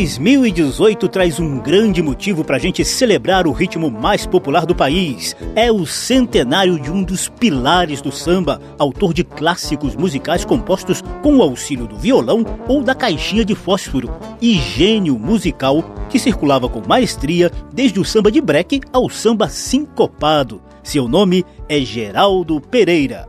2018 0.00 1.08
traz 1.08 1.38
um 1.38 1.58
grande 1.58 2.02
motivo 2.02 2.42
para 2.42 2.56
a 2.56 2.58
gente 2.58 2.82
celebrar 2.86 3.46
o 3.46 3.52
ritmo 3.52 3.90
mais 3.90 4.24
popular 4.24 4.64
do 4.64 4.74
país. 4.74 5.36
É 5.54 5.70
o 5.70 5.84
centenário 5.84 6.80
de 6.80 6.90
um 6.90 7.02
dos 7.02 7.28
pilares 7.28 8.00
do 8.00 8.10
samba, 8.10 8.62
autor 8.78 9.12
de 9.12 9.22
clássicos 9.22 9.94
musicais 9.94 10.42
compostos 10.42 11.02
com 11.22 11.36
o 11.36 11.42
auxílio 11.42 11.86
do 11.86 11.98
violão 11.98 12.46
ou 12.66 12.82
da 12.82 12.94
caixinha 12.94 13.44
de 13.44 13.54
fósforo, 13.54 14.10
e 14.40 14.54
gênio 14.54 15.18
musical 15.18 15.82
que 16.08 16.18
circulava 16.18 16.66
com 16.66 16.80
maestria 16.88 17.50
desde 17.70 18.00
o 18.00 18.04
samba 18.04 18.32
de 18.32 18.40
breque 18.40 18.80
ao 18.90 19.10
samba 19.10 19.50
sincopado. 19.50 20.62
Seu 20.82 21.06
nome 21.08 21.44
é 21.68 21.78
Geraldo 21.80 22.58
Pereira. 22.58 23.28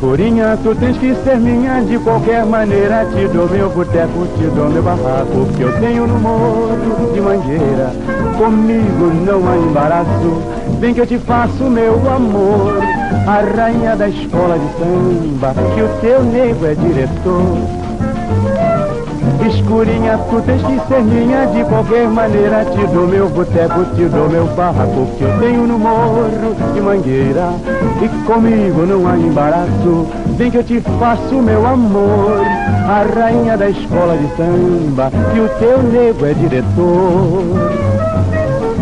Escurinha, 0.00 0.58
tu 0.62 0.74
tens 0.76 0.96
que 0.96 1.14
ser 1.16 1.36
minha 1.36 1.82
de 1.82 1.98
qualquer 1.98 2.46
maneira. 2.46 3.04
Te 3.14 3.28
dou 3.28 3.46
meu 3.50 3.68
boteco, 3.68 4.26
te 4.38 4.44
dou 4.44 4.70
meu 4.70 4.82
barraco, 4.82 5.46
que 5.54 5.60
eu 5.60 5.78
tenho 5.78 6.06
no 6.06 6.18
morro 6.18 7.12
de 7.12 7.20
mangueira. 7.20 7.92
Comigo 8.38 9.12
não 9.26 9.46
há 9.46 9.58
embaraço, 9.58 10.42
vem 10.80 10.94
que 10.94 11.02
eu 11.02 11.06
te 11.06 11.18
faço 11.18 11.64
meu 11.64 11.96
amor. 12.10 12.78
A 13.26 13.42
rainha 13.54 13.94
da 13.94 14.08
escola 14.08 14.58
de 14.58 14.78
samba, 14.78 15.54
que 15.74 15.82
o 15.82 15.88
teu 16.00 16.24
nego 16.24 16.64
é 16.64 16.74
diretor. 16.74 17.79
Escurinha, 19.46 20.18
tu 20.28 20.40
tens 20.42 20.62
que 20.62 20.78
ser 20.86 21.02
minha 21.02 21.46
de 21.46 21.64
qualquer 21.64 22.08
maneira. 22.08 22.64
Te 22.64 22.86
dou 22.88 23.06
meu 23.06 23.28
boteco, 23.28 23.84
te 23.96 24.04
dou 24.04 24.28
meu 24.28 24.46
barraco 24.48 25.06
que 25.16 25.24
eu 25.24 25.38
tenho 25.38 25.66
no 25.66 25.78
morro 25.78 26.28
de 26.74 26.80
mangueira. 26.80 27.48
E 28.02 28.08
comigo 28.26 28.86
não 28.86 29.08
há 29.08 29.16
embaraço, 29.16 30.06
vem 30.36 30.50
que 30.50 30.58
eu 30.58 30.64
te 30.64 30.80
faço 30.98 31.36
meu 31.36 31.66
amor. 31.66 32.40
A 32.86 33.04
rainha 33.18 33.56
da 33.56 33.70
escola 33.70 34.16
de 34.16 34.26
samba, 34.36 35.10
que 35.32 35.40
o 35.40 35.48
teu 35.58 35.82
nego 35.82 36.26
é 36.26 36.34
diretor. 36.34 37.44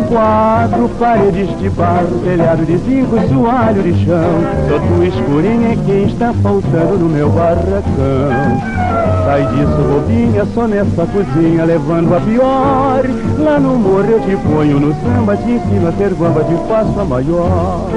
Quatro 0.08 0.88
paredes 0.98 1.58
de 1.58 1.68
barro, 1.68 2.18
telhado 2.24 2.64
de 2.64 2.78
zinco, 2.78 3.16
soalho 3.28 3.82
de 3.82 4.04
chão. 4.04 4.40
Só 4.68 4.78
tu 4.78 5.04
escurinha 5.04 5.72
é 5.72 5.78
quem 5.86 6.04
está 6.04 6.32
faltando 6.42 6.98
no 6.98 7.08
meu 7.10 7.28
barracão. 7.28 9.17
Sai 9.28 9.44
disso, 9.48 9.76
bobinha, 9.76 10.46
só 10.54 10.66
nessa 10.66 11.04
cozinha, 11.04 11.66
levando 11.66 12.16
a 12.16 12.20
pior. 12.20 13.02
Lá 13.38 13.60
no 13.60 13.76
morro 13.76 14.06
eu 14.08 14.20
te 14.20 14.34
ponho 14.36 14.80
no 14.80 14.94
samba, 15.02 15.36
te 15.36 15.50
ensino 15.50 15.86
a 15.86 15.92
ter 15.92 16.14
guamba, 16.14 16.42
te 16.44 16.54
faço 16.66 16.98
a 16.98 17.04
maior. 17.04 17.90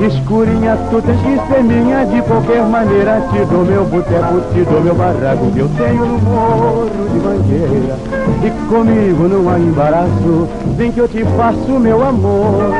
Escurinha, 0.00 0.78
tu 0.90 1.02
tens 1.02 1.20
que 1.20 1.52
ser 1.52 1.62
minha 1.62 2.06
de 2.06 2.22
qualquer 2.22 2.62
maneira. 2.62 3.20
Te 3.30 3.44
dou 3.44 3.62
meu 3.62 3.84
boteco, 3.84 4.40
te 4.54 4.64
dou 4.64 4.80
meu 4.80 4.94
barraco 4.94 5.50
que 5.50 5.58
eu 5.58 5.68
tenho 5.76 6.06
no 6.06 6.18
morro 6.18 6.90
de 7.12 7.18
mangueira. 7.18 7.98
E 8.42 8.50
comigo 8.70 9.28
não 9.28 9.50
há 9.50 9.58
embaraço, 9.58 10.48
vem 10.78 10.92
que 10.92 11.00
eu 11.00 11.08
te 11.08 11.22
faço 11.36 11.78
meu 11.78 12.02
amor. 12.02 12.72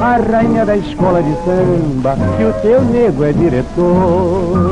A 0.00 0.16
rainha 0.30 0.64
da 0.64 0.76
escola 0.76 1.20
de 1.24 1.34
samba, 1.44 2.16
que 2.36 2.44
o 2.44 2.52
teu 2.62 2.82
nego 2.82 3.24
é 3.24 3.32
diretor. 3.32 4.71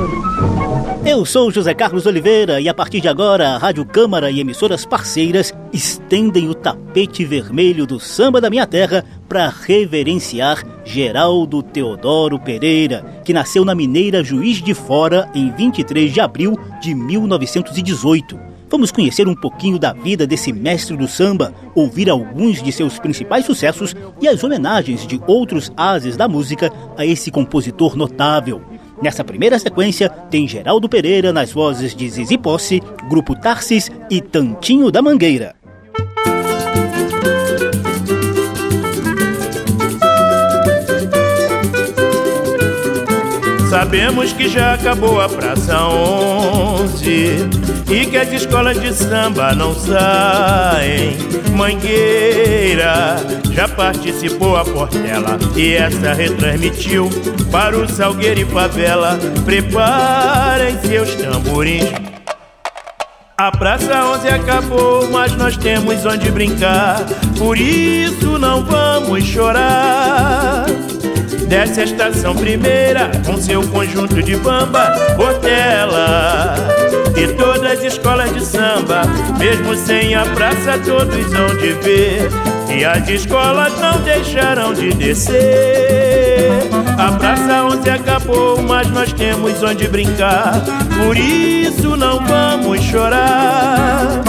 Eu 1.10 1.26
sou 1.26 1.50
José 1.50 1.74
Carlos 1.74 2.06
Oliveira 2.06 2.60
e 2.60 2.68
a 2.68 2.72
partir 2.72 3.00
de 3.00 3.08
agora 3.08 3.48
a 3.48 3.58
Rádio 3.58 3.84
Câmara 3.84 4.30
e 4.30 4.38
emissoras 4.38 4.86
parceiras 4.86 5.52
estendem 5.72 6.48
o 6.48 6.54
tapete 6.54 7.24
vermelho 7.24 7.84
do 7.84 7.98
samba 7.98 8.40
da 8.40 8.48
minha 8.48 8.64
terra 8.64 9.04
para 9.28 9.48
reverenciar 9.48 10.62
Geraldo 10.84 11.64
Teodoro 11.64 12.38
Pereira, 12.38 13.04
que 13.24 13.32
nasceu 13.32 13.64
na 13.64 13.74
mineira 13.74 14.22
Juiz 14.22 14.62
de 14.62 14.72
Fora 14.72 15.28
em 15.34 15.50
23 15.50 16.12
de 16.12 16.20
abril 16.20 16.56
de 16.80 16.94
1918. 16.94 18.38
Vamos 18.70 18.92
conhecer 18.92 19.26
um 19.26 19.34
pouquinho 19.34 19.80
da 19.80 19.92
vida 19.92 20.28
desse 20.28 20.52
mestre 20.52 20.96
do 20.96 21.08
samba, 21.08 21.52
ouvir 21.74 22.08
alguns 22.08 22.62
de 22.62 22.70
seus 22.70 23.00
principais 23.00 23.44
sucessos 23.44 23.96
e 24.20 24.28
as 24.28 24.44
homenagens 24.44 25.04
de 25.04 25.20
outros 25.26 25.72
ases 25.76 26.16
da 26.16 26.28
música 26.28 26.72
a 26.96 27.04
esse 27.04 27.32
compositor 27.32 27.96
notável. 27.96 28.62
Nessa 29.02 29.24
primeira 29.24 29.58
sequência, 29.58 30.08
tem 30.08 30.46
Geraldo 30.46 30.88
Pereira 30.88 31.32
nas 31.32 31.50
vozes 31.50 31.94
de 31.94 32.08
Zizi 32.08 32.36
Posse, 32.36 32.82
Grupo 33.08 33.34
Tarsis 33.34 33.90
e 34.10 34.20
Tantinho 34.20 34.90
da 34.90 35.00
Mangueira. 35.00 35.59
Sabemos 43.90 44.32
que 44.32 44.48
já 44.48 44.74
acabou 44.74 45.20
a 45.20 45.28
Praça 45.28 45.76
11 45.84 47.10
e 47.90 48.06
que 48.06 48.16
as 48.16 48.32
escolas 48.32 48.80
de 48.80 48.94
samba 48.94 49.52
não 49.52 49.74
saem. 49.74 51.18
Mangueira 51.56 53.16
já 53.50 53.66
participou 53.66 54.54
a 54.56 54.64
Portela 54.64 55.36
e 55.56 55.72
essa 55.72 56.12
retransmitiu 56.12 57.10
para 57.50 57.76
o 57.76 57.88
Salgueiro 57.88 58.42
e 58.42 58.44
Favela. 58.44 59.18
Preparem 59.44 60.78
seus 60.82 61.12
tamborins. 61.16 61.90
A 63.36 63.50
Praça 63.50 64.04
11 64.04 64.28
acabou, 64.28 65.10
mas 65.10 65.34
nós 65.34 65.56
temos 65.56 66.06
onde 66.06 66.30
brincar, 66.30 67.04
por 67.36 67.58
isso 67.58 68.38
não 68.38 68.64
vamos 68.64 69.24
chorar. 69.24 70.66
Desce 71.50 71.80
a 71.80 71.82
estação 71.84 72.36
primeira 72.36 73.10
com 73.26 73.36
seu 73.36 73.60
conjunto 73.70 74.22
de 74.22 74.36
bamba, 74.36 74.92
Portela 75.16 76.54
E 77.16 77.26
todas 77.32 77.72
as 77.72 77.82
escolas 77.82 78.32
de 78.32 78.40
samba, 78.46 79.02
mesmo 79.36 79.74
sem 79.74 80.14
a 80.14 80.24
praça, 80.26 80.78
todos 80.86 81.34
hão 81.34 81.48
de 81.56 81.72
ver. 81.82 82.30
E 82.72 82.84
as 82.84 83.08
escolas 83.08 83.76
não 83.80 84.00
deixarão 84.02 84.72
de 84.72 84.90
descer. 84.90 86.52
A 86.96 87.10
praça 87.18 87.64
onde 87.64 87.90
acabou, 87.90 88.62
mas 88.62 88.88
nós 88.90 89.12
temos 89.12 89.60
onde 89.60 89.88
brincar. 89.88 90.62
Por 91.04 91.16
isso 91.16 91.96
não 91.96 92.24
vamos 92.24 92.80
chorar. 92.80 94.22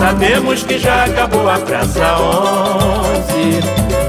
Sabemos 0.00 0.62
que 0.62 0.78
já 0.78 1.04
acabou 1.04 1.46
a 1.46 1.58
praça 1.58 2.16
11 2.18 3.60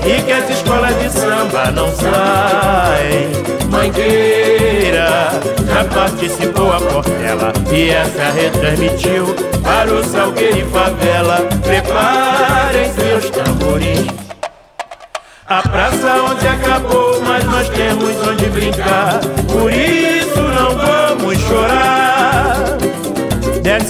e 0.08 0.22
que 0.24 0.32
as 0.32 0.50
escolas 0.50 0.98
de 1.02 1.10
samba 1.10 1.70
não 1.72 1.94
saem. 1.94 3.30
Mangueira 3.70 5.32
já 5.68 5.84
participou 5.94 6.72
a 6.72 6.80
Portela 6.80 7.52
e 7.74 7.90
essa 7.90 8.32
retransmitiu 8.32 9.36
para 9.62 9.94
o 9.94 10.02
Salgueiro 10.06 10.60
e 10.60 10.64
Favela. 10.64 11.42
Preparem 11.62 12.94
seus 12.94 13.30
tamborins. 13.30 14.08
A 15.46 15.62
praça 15.62 16.24
onde 16.24 16.48
acabou, 16.48 17.22
mas 17.22 17.44
nós 17.44 17.68
temos 17.68 18.16
onde 18.30 18.46
brincar. 18.46 19.20
Por 19.52 19.70
isso 19.70 20.40
não 20.40 20.74
vamos 20.78 21.38
chorar. 21.40 22.11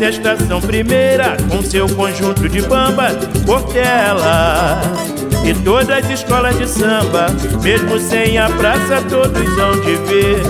Desce 0.01 0.17
a 0.28 0.34
estação 0.34 0.59
primeira 0.59 1.38
com 1.47 1.62
seu 1.62 1.88
conjunto 1.88 2.50
de 2.50 2.59
bambas, 2.63 3.13
Portela. 3.45 4.81
E 5.45 5.53
todas 5.53 6.03
as 6.03 6.09
escolas 6.09 6.57
de 6.57 6.68
samba, 6.68 7.27
mesmo 7.62 8.00
sem 8.00 8.36
a 8.39 8.50
praça, 8.50 9.03
todos 9.07 9.57
hão 9.59 9.80
de 9.81 9.95
ver. 10.07 10.42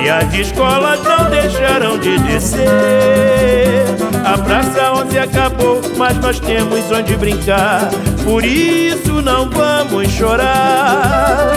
E 0.00 0.08
as 0.08 0.32
escolas 0.34 1.00
não 1.02 1.28
deixarão 1.28 1.98
de 1.98 2.16
descer. 2.20 3.86
A 4.24 4.38
praça 4.38 4.92
onde 4.92 5.18
acabou, 5.18 5.80
mas 5.96 6.16
nós 6.18 6.38
temos 6.38 6.88
onde 6.92 7.16
brincar. 7.16 7.90
Por 8.22 8.44
isso 8.44 9.20
não 9.20 9.50
vamos 9.50 10.12
chorar. 10.12 11.54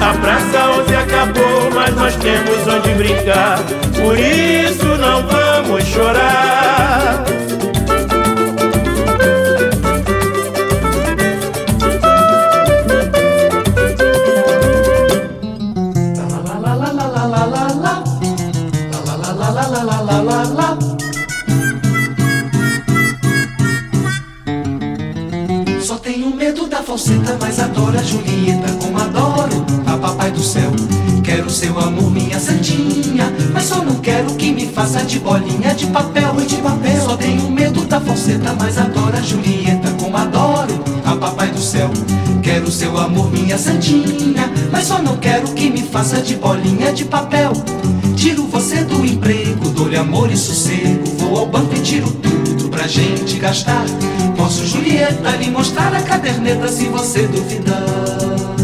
A 0.00 0.14
praça 0.22 0.70
onde 0.70 0.87
acabou, 0.87 0.87
mas 1.88 1.94
nós 1.94 2.16
temos 2.16 2.66
onde 2.66 2.94
brincar. 2.94 3.58
Por 4.02 4.18
isso 4.18 4.86
não 4.98 5.26
vamos 5.26 5.84
chorar. 5.84 7.24
só 25.80 25.96
tenho 25.96 26.34
medo 26.36 26.66
da 26.66 26.82
falseta, 26.82 27.38
mas 27.40 27.58
adoro 27.58 27.98
a 27.98 28.02
Julieta, 28.02 28.57
Quero 31.48 31.60
seu 31.60 31.80
amor, 31.80 32.10
minha 32.10 32.38
santinha, 32.38 33.32
mas 33.54 33.64
só 33.64 33.82
não 33.82 33.94
quero 34.00 34.34
que 34.34 34.52
me 34.52 34.66
faça 34.66 35.02
de 35.02 35.18
bolinha 35.18 35.74
de 35.74 35.86
papel 35.86 36.34
e 36.42 36.44
de 36.44 36.56
papel. 36.56 37.00
Só 37.02 37.16
tenho 37.16 37.50
medo 37.50 37.86
da 37.86 37.98
falseta, 37.98 38.54
mas 38.60 38.76
adoro 38.76 39.16
a 39.16 39.20
Julieta, 39.22 39.90
como 39.98 40.14
adoro 40.14 40.78
a 41.06 41.16
papai 41.16 41.48
do 41.48 41.58
céu. 41.58 41.88
Quero 42.42 42.70
seu 42.70 42.98
amor, 42.98 43.32
minha 43.32 43.56
santinha, 43.56 44.52
mas 44.70 44.88
só 44.88 45.00
não 45.00 45.16
quero 45.16 45.48
que 45.54 45.70
me 45.70 45.80
faça 45.80 46.20
de 46.20 46.36
bolinha 46.36 46.92
de 46.92 47.06
papel. 47.06 47.52
Tiro 48.14 48.46
você 48.48 48.84
do 48.84 49.02
emprego, 49.06 49.70
dou-lhe 49.70 49.96
amor 49.96 50.30
e 50.30 50.36
sossego, 50.36 51.02
vou 51.16 51.38
ao 51.38 51.46
banco 51.46 51.74
e 51.74 51.80
tiro 51.80 52.10
tudo 52.10 52.68
pra 52.68 52.86
gente 52.86 53.38
gastar. 53.38 53.86
Posso, 54.36 54.66
Julieta, 54.66 55.30
lhe 55.30 55.50
mostrar 55.50 55.94
a 55.94 56.02
caderneta 56.02 56.68
se 56.68 56.88
você 56.88 57.26
duvidar. 57.26 58.57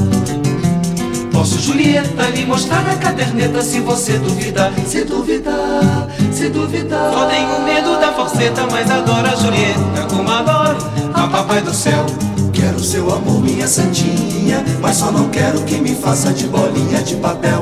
Posso, 1.44 1.58
Julieta, 1.60 2.22
lhe 2.30 2.46
mostrar 2.46 2.88
a 2.88 2.96
caderneta 2.96 3.60
se 3.60 3.78
você 3.78 4.14
duvidar. 4.16 4.72
Se 4.86 5.04
duvidar, 5.04 6.08
se 6.32 6.48
duvidar. 6.48 7.12
Só 7.12 7.26
tenho 7.26 7.62
medo 7.66 8.00
da 8.00 8.14
falseta, 8.14 8.66
mas 8.72 8.90
adoro 8.90 9.28
a 9.28 9.36
Julieta, 9.36 10.06
como 10.08 10.30
adoro 10.30 10.78
a 11.12 11.28
papai 11.28 11.60
do 11.60 11.74
céu. 11.74 12.06
Quero 12.50 12.80
seu 12.80 13.12
amor, 13.12 13.42
minha 13.42 13.68
santinha, 13.68 14.64
mas 14.80 14.96
só 14.96 15.12
não 15.12 15.28
quero 15.28 15.60
que 15.64 15.74
me 15.74 15.94
faça 15.94 16.32
de 16.32 16.46
bolinha 16.46 17.02
de 17.02 17.16
papel. 17.16 17.60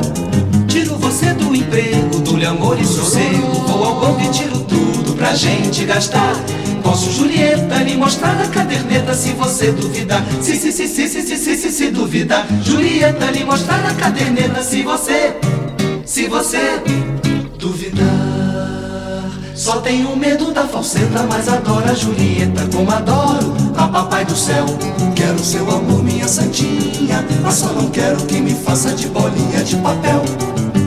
Tiro 0.69 0.97
você 0.99 1.35
do 1.35 1.53
emprego, 1.53 2.21
dou-lhe 2.21 2.47
amor 2.47 2.81
e 2.81 2.85
sossego, 2.85 3.53
vou 3.67 3.85
ao 3.85 4.01
banco 4.01 4.21
e 4.23 4.29
tiro 4.29 4.61
tudo 4.61 5.17
pra 5.17 5.35
gente 5.35 5.85
gastar. 5.85 6.37
Posso, 6.83 7.11
Julieta, 7.13 7.77
lhe 7.77 7.97
mostrar 7.97 8.41
a 8.41 8.47
caderneta 8.49 9.15
se 9.15 9.31
você 9.33 9.71
duvidar. 9.73 10.23
Se, 10.41 10.57
se, 10.57 10.73
se, 10.73 10.89
se, 10.89 11.09
se, 11.09 11.23
se, 11.23 11.37
se, 11.37 11.57
se, 11.57 11.71
se 11.71 11.91
duvidar. 11.91 12.47
Julieta, 12.63 13.31
lhe 13.31 13.45
mostrar 13.45 13.85
a 13.87 13.95
caderneta 13.95 14.63
se 14.63 14.83
você, 14.83 15.37
se 16.05 16.27
você 16.27 16.83
duvidar. 17.59 18.43
Só 19.55 19.81
tenho 19.81 20.17
medo 20.17 20.51
da 20.51 20.67
falseta, 20.67 21.25
mas 21.29 21.49
adoro 21.49 21.89
a 21.89 21.95
Julieta, 21.95 22.69
como 22.75 22.91
adoro 22.91 23.55
a 23.77 23.87
papai 23.87 24.25
do 24.25 24.35
céu. 24.35 24.67
Quero 25.15 25.39
seu 25.39 25.71
amor, 25.71 26.03
minha 26.03 26.27
santinha, 26.27 27.25
mas 27.43 27.55
só 27.55 27.73
não 27.73 27.89
quero 27.91 28.17
que 28.27 28.41
me 28.41 28.55
faça 28.55 28.93
de 28.93 29.07
bolinha 29.07 29.63
de 29.63 29.77
papel. 29.77 30.23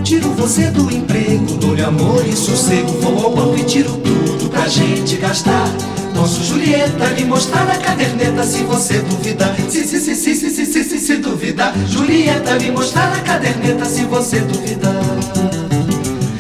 Tiro 0.03 0.29
você 0.31 0.69
do 0.71 0.91
emprego, 0.91 1.55
dou-lhe 1.57 1.83
amor 1.83 2.25
e 2.27 2.35
sossego, 2.35 2.91
vou 2.99 3.25
ao 3.25 3.35
banco 3.35 3.57
e 3.57 3.63
tiro 3.63 3.91
tudo 3.97 4.44
gente 4.67 5.17
gastar. 5.17 5.67
Posso, 6.13 6.43
Julieta, 6.43 7.05
lhe 7.09 7.25
mostrar 7.25 7.69
a 7.69 7.77
caderneta 7.77 8.43
se 8.43 8.63
você 8.63 8.99
duvidar. 8.99 9.53
Se, 9.69 9.85
se, 9.85 9.99
se, 9.99 10.15
se, 10.15 10.35
se, 10.35 10.49
se, 10.49 10.65
se, 10.65 10.83
se, 10.83 10.99
se 10.99 11.17
duvidar. 11.17 11.73
Julieta, 11.87 12.57
lhe 12.57 12.71
mostrar 12.71 13.11
a 13.11 13.19
caderneta 13.21 13.85
se 13.85 14.03
você 14.05 14.39
duvidar. 14.39 14.93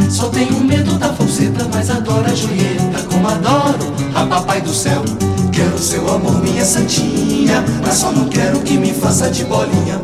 Só 0.09 0.29
tenho 0.29 0.59
medo 0.61 0.97
da 0.97 1.09
falseta, 1.13 1.67
mas 1.73 1.89
adoro 1.89 2.25
a 2.25 2.33
Julieta, 2.33 3.03
como 3.11 3.27
adoro 3.27 3.93
a 4.15 4.25
papai 4.25 4.61
do 4.61 4.73
céu. 4.73 5.03
Quero 5.51 5.77
seu 5.77 6.09
amor, 6.13 6.41
minha 6.41 6.65
santinha, 6.65 7.63
mas 7.81 7.95
só 7.95 8.11
não 8.11 8.27
quero 8.29 8.59
que 8.61 8.77
me 8.77 8.93
faça 8.93 9.29
de 9.29 9.43
bolinha. 9.45 10.01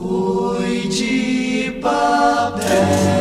Oi, 0.00 0.88
de 0.88 1.78
papel. 1.82 3.13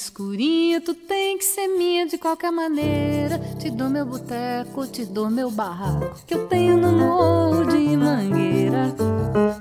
Escurinha, 0.00 0.80
tu 0.80 0.94
tem 0.94 1.36
que 1.36 1.44
ser 1.44 1.66
minha 1.66 2.06
de 2.06 2.16
qualquer 2.16 2.52
maneira. 2.52 3.36
Te 3.58 3.68
dou 3.68 3.90
meu 3.90 4.06
boteco, 4.06 4.86
te 4.86 5.04
dou 5.04 5.28
meu 5.28 5.50
barraco, 5.50 6.14
que 6.24 6.34
eu 6.34 6.46
tenho 6.46 6.76
no 6.76 6.92
morro 6.92 7.64
de 7.64 7.96
mangueira. 7.96 8.94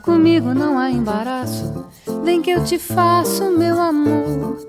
Comigo 0.03 0.53
não 0.53 0.77
há 0.77 0.91
embaraço, 0.91 1.87
vem 2.23 2.39
que 2.39 2.51
eu 2.51 2.63
te 2.63 2.77
faço, 2.77 3.49
meu 3.49 3.81
amor. 3.81 4.59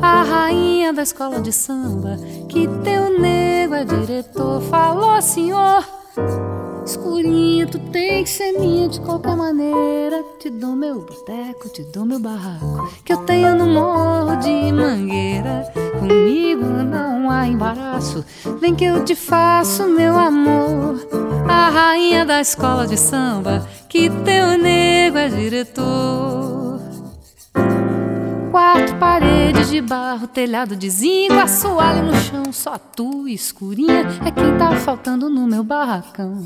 A 0.00 0.22
rainha 0.22 0.94
da 0.94 1.02
escola 1.02 1.42
de 1.42 1.52
samba, 1.52 2.16
que 2.48 2.66
teu 2.82 3.20
nego 3.20 3.74
é 3.74 3.84
diretor, 3.84 4.62
falou, 4.62 5.20
senhor. 5.20 5.86
Escurinha, 6.84 7.66
tu 7.66 7.78
tem 7.78 8.24
que 8.24 8.30
ser 8.30 8.52
minha 8.52 8.88
de 8.88 8.98
qualquer 9.00 9.36
maneira. 9.36 10.24
Te 10.38 10.48
dou 10.48 10.74
meu 10.74 11.00
boteco, 11.00 11.68
te 11.68 11.82
dou 11.82 12.06
meu 12.06 12.18
barraco, 12.18 12.88
que 13.04 13.12
eu 13.12 13.18
tenho 13.18 13.54
no 13.54 13.66
morro 13.66 14.36
de 14.36 14.72
mangueira. 14.72 15.70
Comigo 15.98 16.64
não 16.64 17.30
há 17.30 17.46
embaraço, 17.46 18.24
vem 18.60 18.74
que 18.74 18.84
eu 18.84 19.04
te 19.04 19.14
faço, 19.14 19.86
meu 19.86 20.16
amor. 20.16 21.06
A 21.48 21.68
rainha 21.68 22.24
da 22.24 22.40
escola 22.40 22.86
de 22.86 22.96
samba, 22.96 23.66
que 23.88 24.08
teu 24.08 24.56
nego 24.56 25.18
é 25.18 25.28
diretor. 25.28 26.67
Quatro 28.58 28.96
paredes 28.96 29.70
de 29.70 29.80
barro, 29.80 30.26
telhado 30.26 30.74
de 30.74 30.90
zinco, 30.90 31.34
assoalho 31.34 32.02
no 32.02 32.14
chão, 32.16 32.52
só 32.52 32.76
tu, 32.76 33.28
escurinha, 33.28 34.00
é 34.26 34.32
quem 34.32 34.58
tá 34.58 34.72
faltando 34.74 35.30
no 35.30 35.46
meu 35.46 35.62
barracão. 35.62 36.44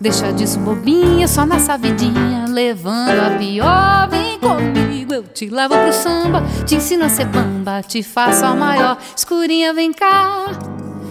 Deixa 0.00 0.32
disso 0.32 0.58
bobinha, 0.60 1.28
só 1.28 1.44
nessa 1.44 1.76
vidinha, 1.76 2.46
levando 2.48 3.20
a 3.20 3.36
pior. 3.36 4.08
Vem 4.08 4.38
comigo, 4.38 5.12
eu 5.12 5.24
te 5.24 5.50
levo 5.50 5.74
pro 5.74 5.92
samba, 5.92 6.42
te 6.64 6.76
ensino 6.76 7.04
a 7.04 7.10
ser 7.10 7.26
bamba, 7.26 7.82
te 7.82 8.02
faço 8.02 8.46
a 8.46 8.54
maior. 8.54 8.96
Escurinha, 9.14 9.74
vem 9.74 9.92
cá. 9.92 10.46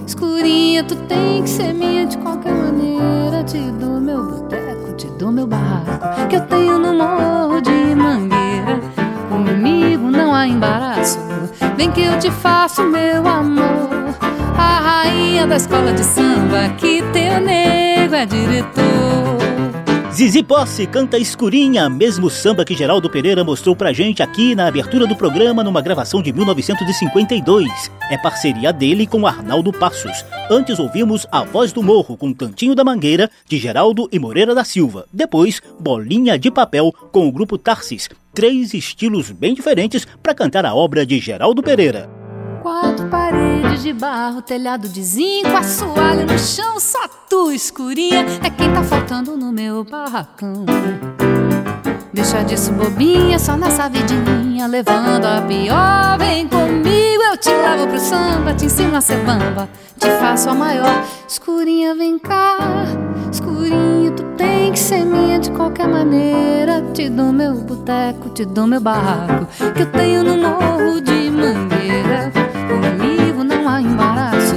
Escurinha, 0.07 0.83
tu 0.83 0.95
tem 0.95 1.44
que 1.44 1.50
ser 1.51 1.75
minha 1.75 2.07
de 2.07 2.17
qualquer 2.17 2.55
maneira. 2.55 3.44
Te 3.44 3.59
dou 3.59 4.01
meu 4.01 4.23
boteco, 4.23 4.94
te 4.94 5.05
dou 5.19 5.31
meu 5.31 5.45
barraco, 5.45 6.27
que 6.27 6.38
eu 6.38 6.41
tenho 6.47 6.79
no 6.79 6.95
morro 6.95 7.43
Embaraço, 10.48 11.19
vem 11.75 11.92
que 11.92 12.01
eu 12.01 12.18
te 12.19 12.30
faço, 12.31 12.84
meu 12.84 13.28
amor. 13.28 13.90
A 14.57 14.80
rainha 14.80 15.48
da 15.48 15.57
escola 15.57 15.94
de 15.94 16.04
samba, 16.04 16.69
que 16.78 17.01
teu 17.12 17.40
nego 17.42 18.16
é 18.16 18.25
diretor. 18.25 18.94
Zizi 20.13 20.44
Posse 20.44 20.86
canta 20.86 21.18
Escurinha, 21.18 21.90
mesmo 21.90 22.30
samba 22.30 22.63
que 22.63 22.75
Geraldo 22.75 23.10
Pereira 23.10 23.44
mostrou 23.44 23.75
pra 23.75 23.92
gente 23.92 24.22
aqui 24.22 24.53
na 24.53 24.67
abertura 24.67 25.08
do 25.08 25.15
programa 25.15 25.63
numa 25.63 25.82
gravação 25.82 26.22
de 26.22 26.32
1952. 26.32 27.91
É 28.12 28.17
parceria 28.20 28.72
dele 28.72 29.08
com 29.08 29.25
Arnaldo 29.25 29.74
Passos. 29.74 30.24
Antes 30.51 30.77
ouvimos 30.77 31.25
A 31.32 31.44
Voz 31.44 31.74
do 31.74 31.82
Morro 31.82 32.15
com 32.15 32.32
Cantinho 32.32 32.75
da 32.75 32.84
Mangueira, 32.84 33.27
de 33.48 33.58
Geraldo 33.58 34.08
e 34.12 34.20
Moreira 34.20 34.53
da 34.53 34.63
Silva. 34.63 35.08
Depois, 35.12 35.60
Bolinha 35.79 36.38
de 36.38 36.51
Papel 36.51 36.94
com 37.12 37.27
o 37.27 37.32
grupo 37.32 37.58
Tarsis. 37.58 38.08
Três 38.34 38.74
estilos 38.74 39.30
bem 39.30 39.54
diferentes 39.54 40.08
para 40.24 40.34
cantar 40.34 40.66
a 40.66 40.74
obra 40.74 41.06
de 41.06 41.20
Geraldo 41.20 41.62
Pereira. 41.62 42.10
Quatro 42.63 43.08
paredes 43.08 43.84
de 43.84 43.94
barro, 43.94 44.42
telhado 44.42 44.90
de 44.90 45.04
zinco, 45.04 45.50
assoalho 45.50 46.25
no 46.25 46.40
chão, 46.40 46.80
só 46.80 47.08
tu 47.30 47.52
escurinha 47.52 48.25
é 48.44 48.50
quem 48.50 48.74
tá 48.74 48.82
faltando 48.84 49.38
no 49.38 49.52
meu 49.52 49.84
barracão. 49.84 50.66
Deixa 52.12 52.42
disso 52.42 52.72
bobinha, 52.72 53.38
só 53.38 53.56
nessa 53.56 53.88
vidinha, 53.88 54.66
levando 54.66 55.25
a 55.25 55.42
pior. 55.42 56.18
Vem 56.18 56.48
comigo, 56.48 57.22
eu 57.24 57.38
te 57.38 57.50
levo 57.50 57.88
pro 57.88 58.00
samba, 58.00 58.56
te 58.56 58.66
ensino 58.66 58.96
a 58.96 59.02
ser 59.02 59.18
bamba, 59.18 59.70
te 60.00 60.10
faço 60.20 60.50
a 60.50 60.56
maior. 60.56 61.06
Escurinha, 61.28 61.94
vem 61.94 62.18
cá, 62.18 62.86
escurinha, 63.32 64.02
que 64.74 64.80
ser 64.80 65.06
minha 65.06 65.39
de 65.39 65.51
qualquer 65.51 65.88
maneira. 65.88 66.84
Te 66.94 67.08
dou 67.08 67.32
meu 67.32 67.53
boteco, 67.53 68.30
te 68.30 68.44
dou 68.44 68.65
meu 68.65 68.82
barraco, 68.82 69.46
que 69.75 69.84
eu 69.84 69.92
tenho 69.92 70.24
no 70.24 70.36
morro 70.36 71.00
de 71.00 71.30
mangueira. 71.30 72.32
Comigo 72.68 73.44
não 73.44 73.70
há 73.70 73.80
embaraço, 73.80 74.56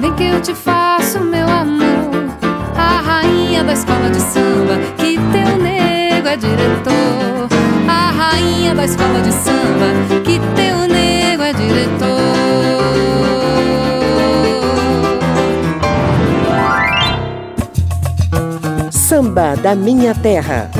vem 0.00 0.12
que 0.14 0.24
eu 0.24 0.40
te 0.40 0.52
faço, 0.52 1.20
meu 1.20 1.48
amor. 1.48 2.10
A 2.76 3.00
rainha 3.00 3.62
da 3.62 3.72
escola 3.72 4.10
de 4.10 4.20
samba, 4.20 4.78
que 4.96 5.16
teu 5.16 5.56
nego 5.62 6.26
é 6.26 6.36
diretor. 6.36 7.48
A 7.88 8.10
rainha 8.10 8.74
da 8.74 8.84
escola 8.84 9.20
de 9.20 9.32
samba, 9.32 10.22
que 10.24 10.40
teu 10.56 10.88
nego 10.88 11.42
é 11.42 11.52
diretor. 11.52 12.21
Samba 19.12 19.54
da 19.54 19.74
Minha 19.74 20.14
Terra. 20.14 20.70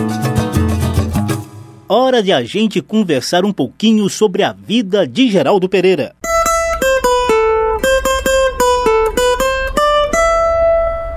Hora 1.86 2.22
de 2.22 2.32
a 2.32 2.42
gente 2.42 2.80
conversar 2.80 3.44
um 3.44 3.52
pouquinho 3.52 4.08
sobre 4.08 4.42
a 4.42 4.54
vida 4.54 5.06
de 5.06 5.30
Geraldo 5.30 5.68
Pereira. 5.68 6.16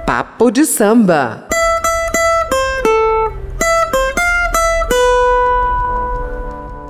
Papo 0.06 0.52
de 0.52 0.66
samba. 0.66 1.48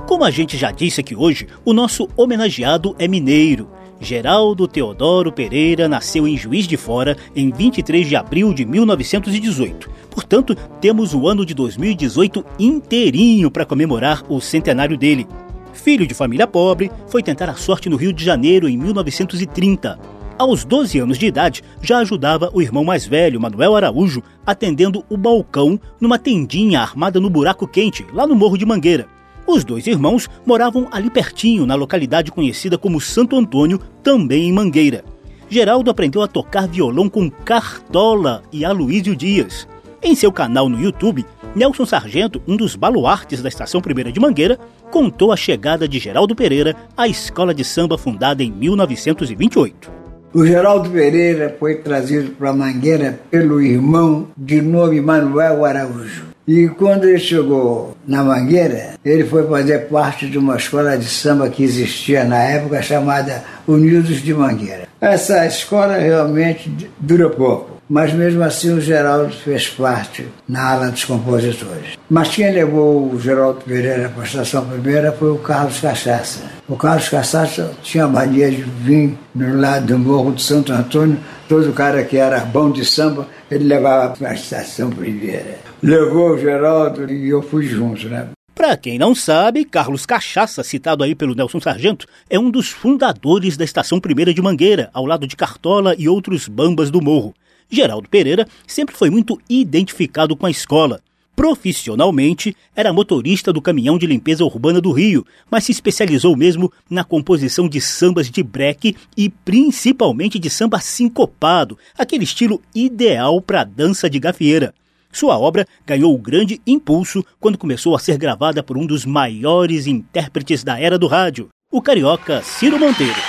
Como 0.08 0.24
a 0.24 0.30
gente 0.32 0.56
já 0.56 0.72
disse 0.72 1.02
aqui 1.02 1.14
hoje, 1.14 1.46
o 1.64 1.72
nosso 1.72 2.08
homenageado 2.16 2.96
é 2.98 3.06
mineiro. 3.06 3.70
Geraldo 4.00 4.68
Teodoro 4.68 5.32
Pereira 5.32 5.88
nasceu 5.88 6.28
em 6.28 6.36
Juiz 6.36 6.66
de 6.66 6.76
Fora 6.76 7.16
em 7.34 7.50
23 7.50 8.06
de 8.06 8.14
abril 8.14 8.52
de 8.52 8.64
1918. 8.64 9.90
Portanto, 10.10 10.54
temos 10.80 11.14
o 11.14 11.26
ano 11.26 11.44
de 11.44 11.54
2018 11.54 12.44
inteirinho 12.58 13.50
para 13.50 13.64
comemorar 13.64 14.22
o 14.28 14.40
centenário 14.40 14.96
dele. 14.96 15.26
Filho 15.72 16.06
de 16.06 16.14
família 16.14 16.46
pobre, 16.46 16.90
foi 17.08 17.22
tentar 17.22 17.48
a 17.48 17.54
sorte 17.54 17.88
no 17.88 17.96
Rio 17.96 18.12
de 18.12 18.24
Janeiro 18.24 18.68
em 18.68 18.76
1930. 18.76 19.98
Aos 20.38 20.64
12 20.64 20.98
anos 20.98 21.18
de 21.18 21.26
idade, 21.26 21.64
já 21.80 21.98
ajudava 21.98 22.50
o 22.52 22.60
irmão 22.60 22.84
mais 22.84 23.06
velho, 23.06 23.40
Manuel 23.40 23.74
Araújo, 23.74 24.22
atendendo 24.44 25.02
o 25.08 25.16
balcão 25.16 25.80
numa 25.98 26.18
tendinha 26.18 26.80
armada 26.80 27.18
no 27.18 27.30
buraco 27.30 27.66
quente, 27.66 28.06
lá 28.12 28.26
no 28.26 28.34
Morro 28.34 28.58
de 28.58 28.66
Mangueira. 28.66 29.15
Os 29.46 29.64
dois 29.64 29.86
irmãos 29.86 30.28
moravam 30.44 30.88
ali 30.90 31.08
pertinho, 31.08 31.64
na 31.64 31.76
localidade 31.76 32.32
conhecida 32.32 32.76
como 32.76 33.00
Santo 33.00 33.36
Antônio, 33.36 33.80
também 34.02 34.48
em 34.48 34.52
Mangueira. 34.52 35.04
Geraldo 35.48 35.90
aprendeu 35.90 36.22
a 36.22 36.26
tocar 36.26 36.66
violão 36.66 37.08
com 37.08 37.30
Cartola 37.30 38.42
e 38.52 38.64
Aloísio 38.64 39.14
Dias. 39.14 39.68
Em 40.02 40.14
seu 40.14 40.32
canal 40.32 40.68
no 40.68 40.80
YouTube, 40.80 41.24
Nelson 41.54 41.86
Sargento, 41.86 42.42
um 42.46 42.56
dos 42.56 42.74
baluartes 42.74 43.40
da 43.40 43.48
Estação 43.48 43.80
Primeira 43.80 44.10
de 44.10 44.18
Mangueira, 44.18 44.58
contou 44.90 45.32
a 45.32 45.36
chegada 45.36 45.88
de 45.88 45.98
Geraldo 45.98 46.34
Pereira 46.34 46.74
à 46.96 47.06
escola 47.06 47.54
de 47.54 47.64
samba 47.64 47.96
fundada 47.96 48.42
em 48.42 48.50
1928. 48.50 49.90
O 50.34 50.44
Geraldo 50.44 50.90
Pereira 50.90 51.56
foi 51.58 51.76
trazido 51.76 52.32
para 52.32 52.52
Mangueira 52.52 53.20
pelo 53.30 53.62
irmão 53.62 54.28
de 54.36 54.60
nome 54.60 55.00
Manuel 55.00 55.64
Araújo. 55.64 56.35
E 56.46 56.68
quando 56.68 57.04
ele 57.04 57.18
chegou 57.18 57.96
na 58.06 58.22
Mangueira, 58.22 58.94
ele 59.04 59.24
foi 59.24 59.46
fazer 59.48 59.88
parte 59.88 60.28
de 60.28 60.38
uma 60.38 60.56
escola 60.56 60.96
de 60.96 61.08
samba 61.08 61.48
que 61.50 61.64
existia 61.64 62.22
na 62.24 62.40
época 62.40 62.80
chamada 62.82 63.42
Unidos 63.66 64.22
de 64.22 64.32
Mangueira. 64.32 64.86
Essa 65.00 65.44
escola 65.44 65.96
realmente 65.96 66.70
dura 67.00 67.28
pouco 67.28 67.76
mas 67.88 68.12
mesmo 68.12 68.42
assim 68.42 68.72
o 68.72 68.80
Geraldo 68.80 69.32
fez 69.32 69.68
parte 69.68 70.26
na 70.48 70.72
ala 70.72 70.90
dos 70.90 71.04
compositores. 71.04 71.96
Mas 72.10 72.28
quem 72.28 72.50
levou 72.52 73.12
o 73.12 73.20
Geraldo 73.20 73.60
Pereira 73.64 74.08
para 74.08 74.22
a 74.22 74.26
estação 74.26 74.66
primeira 74.66 75.12
foi 75.12 75.30
o 75.30 75.38
Carlos 75.38 75.80
Cachaça. 75.80 76.40
O 76.68 76.76
Carlos 76.76 77.08
Cachaça 77.08 77.72
tinha 77.82 78.04
a 78.04 78.08
mania 78.08 78.50
de 78.50 78.62
vir 78.62 79.16
no 79.34 79.60
lado 79.60 79.86
do 79.86 79.98
Morro 79.98 80.32
de 80.32 80.42
Santo 80.42 80.72
Antônio, 80.72 81.18
todo 81.48 81.72
cara 81.72 82.04
que 82.04 82.16
era 82.16 82.40
bom 82.40 82.70
de 82.70 82.84
samba, 82.84 83.28
ele 83.50 83.64
levava 83.64 84.14
para 84.14 84.30
a 84.30 84.34
estação 84.34 84.90
primeira. 84.90 85.58
Levou 85.82 86.30
o 86.30 86.38
Geraldo 86.38 87.10
e 87.10 87.28
eu 87.28 87.42
fui 87.42 87.66
junto, 87.66 88.08
né? 88.08 88.28
Para 88.54 88.76
quem 88.76 88.98
não 88.98 89.14
sabe, 89.14 89.66
Carlos 89.66 90.06
Cachaça, 90.06 90.64
citado 90.64 91.04
aí 91.04 91.14
pelo 91.14 91.34
Nelson 91.34 91.60
Sargento, 91.60 92.06
é 92.28 92.38
um 92.38 92.50
dos 92.50 92.70
fundadores 92.70 93.54
da 93.56 93.64
Estação 93.64 94.00
Primeira 94.00 94.32
de 94.32 94.40
Mangueira, 94.40 94.88
ao 94.94 95.04
lado 95.04 95.26
de 95.26 95.36
Cartola 95.36 95.94
e 95.98 96.08
outros 96.08 96.48
bambas 96.48 96.90
do 96.90 97.02
morro. 97.02 97.34
Geraldo 97.68 98.08
Pereira 98.08 98.46
sempre 98.66 98.96
foi 98.96 99.10
muito 99.10 99.38
identificado 99.48 100.34
com 100.34 100.46
a 100.46 100.50
escola. 100.50 101.00
Profissionalmente, 101.36 102.56
era 102.74 102.94
motorista 102.94 103.52
do 103.52 103.60
caminhão 103.60 103.98
de 103.98 104.06
limpeza 104.06 104.42
urbana 104.42 104.80
do 104.80 104.90
Rio, 104.90 105.26
mas 105.50 105.64
se 105.64 105.72
especializou 105.72 106.34
mesmo 106.34 106.72
na 106.88 107.04
composição 107.04 107.68
de 107.68 107.78
sambas 107.78 108.30
de 108.30 108.42
breque 108.42 108.96
e 109.14 109.28
principalmente 109.28 110.38
de 110.38 110.48
samba 110.48 110.80
sincopado, 110.80 111.76
aquele 111.96 112.24
estilo 112.24 112.62
ideal 112.74 113.38
para 113.42 113.64
dança 113.64 114.08
de 114.08 114.18
gafieira. 114.18 114.72
Sua 115.12 115.38
obra 115.38 115.66
ganhou 115.86 116.16
grande 116.16 116.58
impulso 116.66 117.22
quando 117.38 117.58
começou 117.58 117.94
a 117.94 117.98
ser 117.98 118.16
gravada 118.16 118.62
por 118.62 118.78
um 118.78 118.86
dos 118.86 119.04
maiores 119.04 119.86
intérpretes 119.86 120.64
da 120.64 120.80
era 120.80 120.98
do 120.98 121.06
rádio, 121.06 121.48
o 121.70 121.82
carioca 121.82 122.42
Ciro 122.42 122.78
Monteiro. 122.78 123.20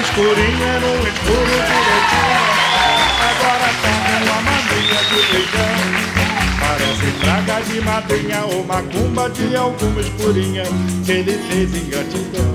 Escurinho 0.00 1.08
escuro 1.08 2.55
beijão 5.36 6.16
Parece 6.58 7.10
praga 7.20 7.60
de 7.62 7.80
madrinha 7.82 8.44
ou 8.46 8.64
macumba 8.64 9.28
de 9.30 9.54
alguma 9.54 10.00
escurinha. 10.00 10.64
Que 11.04 11.12
ele 11.12 11.38
fez 11.48 11.74
em 11.74 11.90
gratidão 11.90 12.54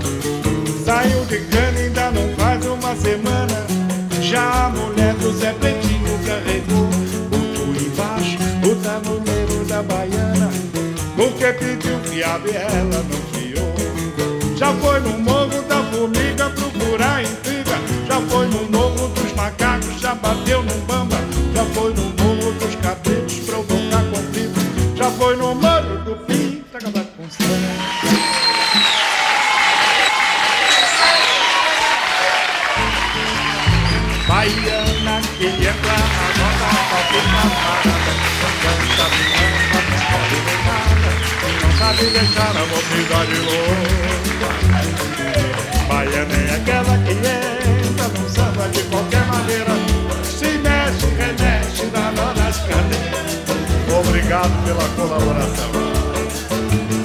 Saiu 0.84 1.24
de 1.26 1.40
cana 1.46 1.80
ainda 1.80 2.12
não 2.12 2.36
faz 2.36 2.66
uma 2.66 2.96
semana. 2.96 3.66
Já 4.22 4.66
a 4.66 4.70
mulher 4.70 5.14
do 5.16 5.32
Zé 5.34 5.54
Pretinho 5.54 6.20
carregou 6.26 6.90
Botou 7.30 7.76
embaixo 7.76 8.38
o 8.66 8.76
tabuleiro 8.76 9.66
da 9.66 9.84
baiana. 9.84 10.50
Porque 11.16 11.54
pediu 11.54 12.00
fiado 12.00 12.48
e 12.50 12.56
ela 12.56 13.04
não 13.04 13.22
fiou 13.32 14.58
Já 14.58 14.74
foi 14.74 15.00
no 15.02 15.20
morro 15.20 15.62
da 15.68 15.84
formiga 15.84 16.50
procurar 16.50 17.24
intriga. 17.24 17.80
Já 18.08 18.20
foi 18.22 18.48
no 18.48 18.70
morro 18.72 19.08
dos 19.10 19.34
macacos, 19.34 20.02
já 20.02 20.16
bateu 20.16 20.64
no 20.64 20.91
sabe 41.92 42.10
deixar 42.12 42.56
a 42.56 42.66
mocidade 42.68 43.36
louca. 43.48 44.50
Baiana 45.88 46.36
é 46.36 46.56
aquela 46.56 46.98
que 47.00 47.12
entra 47.12 48.08
no 48.08 48.30
samba 48.30 48.68
de 48.70 48.82
qualquer 48.84 49.26
maneira. 49.26 49.74
Se 50.24 50.58
mexe, 50.60 51.06
remexe, 51.18 51.86
dá 51.88 52.12
nó 52.12 52.34
nas 52.34 52.58
cadeiras 52.60 53.42
Obrigado 54.00 54.64
pela 54.64 54.88
colaboração. 54.96 55.72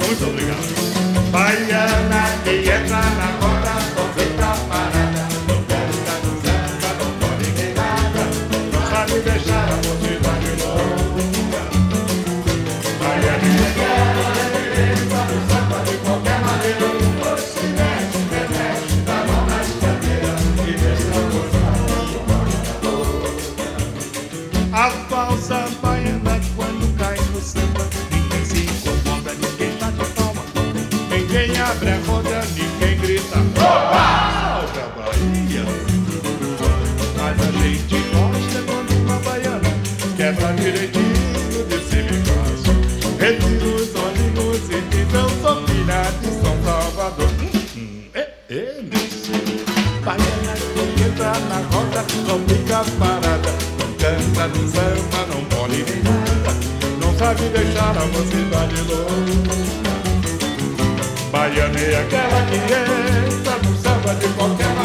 Muito 0.06 0.24
obrigado. 0.24 0.74
Baiana 1.30 2.22
que 2.44 2.54
entra 2.70 3.02
na 3.18 3.28
roda, 3.40 3.65
não 54.56 54.68
samba, 54.68 55.26
não 55.34 55.44
pode 55.44 55.84
nada 56.02 56.52
Não 57.00 57.18
sabe 57.18 57.42
deixar 57.48 57.96
a 57.96 58.06
mocidade 58.06 58.80
louca. 58.88 59.56
Baiana 61.30 61.78
é 61.78 62.00
aquela 62.00 62.42
que 62.46 62.56
entra 62.56 63.58
no 63.58 63.76
samba 63.76 64.14
de 64.14 64.28
qualquer 64.28 64.75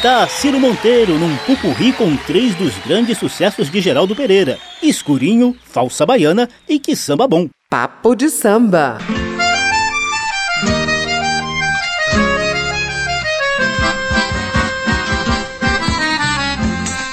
está 0.00 0.26
Ciro 0.26 0.58
Monteiro 0.58 1.18
num 1.18 1.36
pupurri 1.44 1.92
com 1.92 2.16
três 2.16 2.54
dos 2.54 2.72
grandes 2.78 3.18
sucessos 3.18 3.70
de 3.70 3.82
Geraldo 3.82 4.16
Pereira: 4.16 4.58
Escurinho, 4.82 5.54
Falsa 5.62 6.06
Baiana 6.06 6.48
e 6.66 6.78
Que 6.78 6.96
Samba 6.96 7.28
Bom. 7.28 7.50
Papo 7.68 8.14
de 8.14 8.30
samba. 8.30 8.96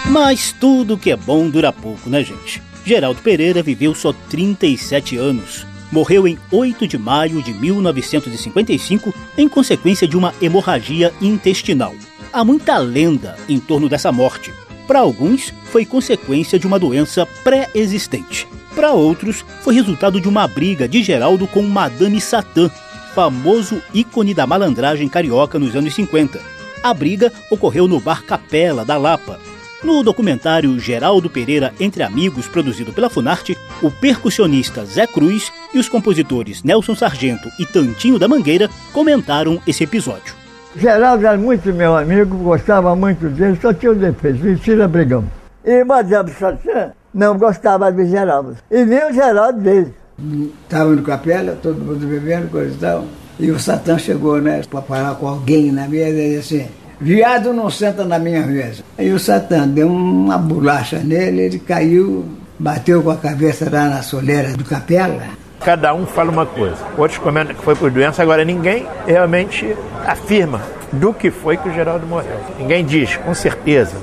Mas 0.09 0.53
tudo 0.53 0.97
que 0.97 1.11
é 1.11 1.17
bom 1.17 1.49
dura 1.49 1.73
pouco, 1.73 2.09
né, 2.09 2.23
gente? 2.23 2.61
Geraldo 2.85 3.21
Pereira 3.21 3.61
viveu 3.61 3.93
só 3.93 4.13
37 4.29 5.17
anos. 5.17 5.67
Morreu 5.91 6.25
em 6.25 6.37
8 6.49 6.87
de 6.87 6.97
maio 6.97 7.43
de 7.43 7.53
1955 7.53 9.13
em 9.37 9.49
consequência 9.49 10.07
de 10.07 10.15
uma 10.15 10.33
hemorragia 10.41 11.13
intestinal. 11.21 11.93
Há 12.31 12.43
muita 12.43 12.77
lenda 12.77 13.35
em 13.47 13.59
torno 13.59 13.87
dessa 13.87 14.11
morte. 14.11 14.53
Para 14.85 14.99
alguns, 14.99 15.53
foi 15.65 15.85
consequência 15.85 16.59
de 16.59 16.67
uma 16.67 16.79
doença 16.79 17.25
pré-existente. 17.43 18.47
Para 18.75 18.91
outros, 18.91 19.43
foi 19.61 19.73
resultado 19.73 20.21
de 20.21 20.29
uma 20.29 20.47
briga 20.47 20.87
de 20.87 21.01
Geraldo 21.01 21.47
com 21.47 21.61
Madame 21.63 22.21
Satã, 22.21 22.69
famoso 23.15 23.81
ícone 23.93 24.33
da 24.33 24.45
malandragem 24.45 25.09
carioca 25.09 25.57
nos 25.57 25.75
anos 25.75 25.95
50. 25.95 26.39
A 26.83 26.93
briga 26.93 27.33
ocorreu 27.49 27.87
no 27.87 27.99
Bar 27.99 28.23
Capela 28.23 28.85
da 28.85 28.97
Lapa. 28.97 29.39
No 29.83 30.03
documentário 30.03 30.79
Geraldo 30.79 31.29
Pereira 31.29 31.73
Entre 31.79 32.03
Amigos, 32.03 32.47
produzido 32.47 32.93
pela 32.93 33.09
Funarte, 33.09 33.57
o 33.81 33.89
percussionista 33.89 34.85
Zé 34.85 35.07
Cruz 35.07 35.51
e 35.73 35.79
os 35.79 35.89
compositores 35.89 36.63
Nelson 36.63 36.95
Sargento 36.95 37.49
e 37.59 37.65
Tantinho 37.65 38.19
da 38.19 38.27
Mangueira 38.27 38.69
comentaram 38.93 39.59
esse 39.65 39.83
episódio. 39.83 40.36
Geraldo 40.79 41.25
era 41.25 41.37
muito 41.37 41.73
meu 41.73 41.95
amigo, 41.95 42.37
gostava 42.37 42.95
muito 42.95 43.27
dele, 43.29 43.57
só 43.61 43.73
tinha 43.73 43.91
um 43.91 43.95
defeito, 43.95 44.43
mentira 44.43 44.87
brigão. 44.87 45.23
E 45.65 45.83
Madame 45.83 46.31
Satã 46.31 46.91
não 47.13 47.37
gostava 47.37 47.91
de 47.91 48.05
Geraldo. 48.07 48.55
E 48.69 48.85
nem 48.85 49.09
o 49.09 49.13
Geraldo 49.13 49.59
dele. 49.59 49.93
Estava 50.63 50.91
no 50.91 51.01
capela, 51.01 51.57
todo 51.61 51.83
mundo 51.83 52.05
bebendo, 52.05 52.47
coisa 52.49 52.73
e 52.73 52.77
tal. 52.77 53.05
E 53.39 53.51
o 53.51 53.59
Satã 53.59 53.97
chegou, 53.97 54.39
né, 54.39 54.61
para 54.69 54.81
falar 54.81 55.15
com 55.15 55.27
alguém 55.27 55.71
na 55.71 55.87
mesa 55.87 56.17
e 56.17 56.37
disse 56.37 56.55
assim, 56.55 56.67
viado 57.01 57.53
não 57.53 57.69
senta 57.69 58.03
na 58.03 58.19
minha 58.19 58.45
mesa. 58.45 58.83
Aí 58.97 59.11
o 59.11 59.19
Satã 59.19 59.67
deu 59.67 59.87
uma 59.87 60.37
bolacha 60.37 60.99
nele, 60.99 61.41
ele 61.41 61.59
caiu, 61.59 62.25
bateu 62.57 63.01
com 63.01 63.11
a 63.11 63.17
cabeça 63.17 63.69
lá 63.69 63.89
na 63.89 64.01
soleira 64.01 64.53
do 64.53 64.63
capela. 64.63 65.23
Cada 65.59 65.93
um 65.93 66.05
fala 66.05 66.31
uma 66.31 66.45
coisa. 66.45 66.77
Outros 66.97 67.19
comentam 67.19 67.55
que 67.55 67.61
foi 67.61 67.75
por 67.75 67.91
doença, 67.91 68.21
agora 68.21 68.45
ninguém 68.45 68.87
realmente 69.05 69.75
afirma 70.05 70.61
do 70.91 71.13
que 71.13 71.29
foi 71.29 71.57
que 71.57 71.67
o 71.67 71.73
Geraldo 71.73 72.07
morreu. 72.07 72.39
Ninguém 72.57 72.85
diz, 72.85 73.17
com 73.17 73.33
certeza. 73.33 73.97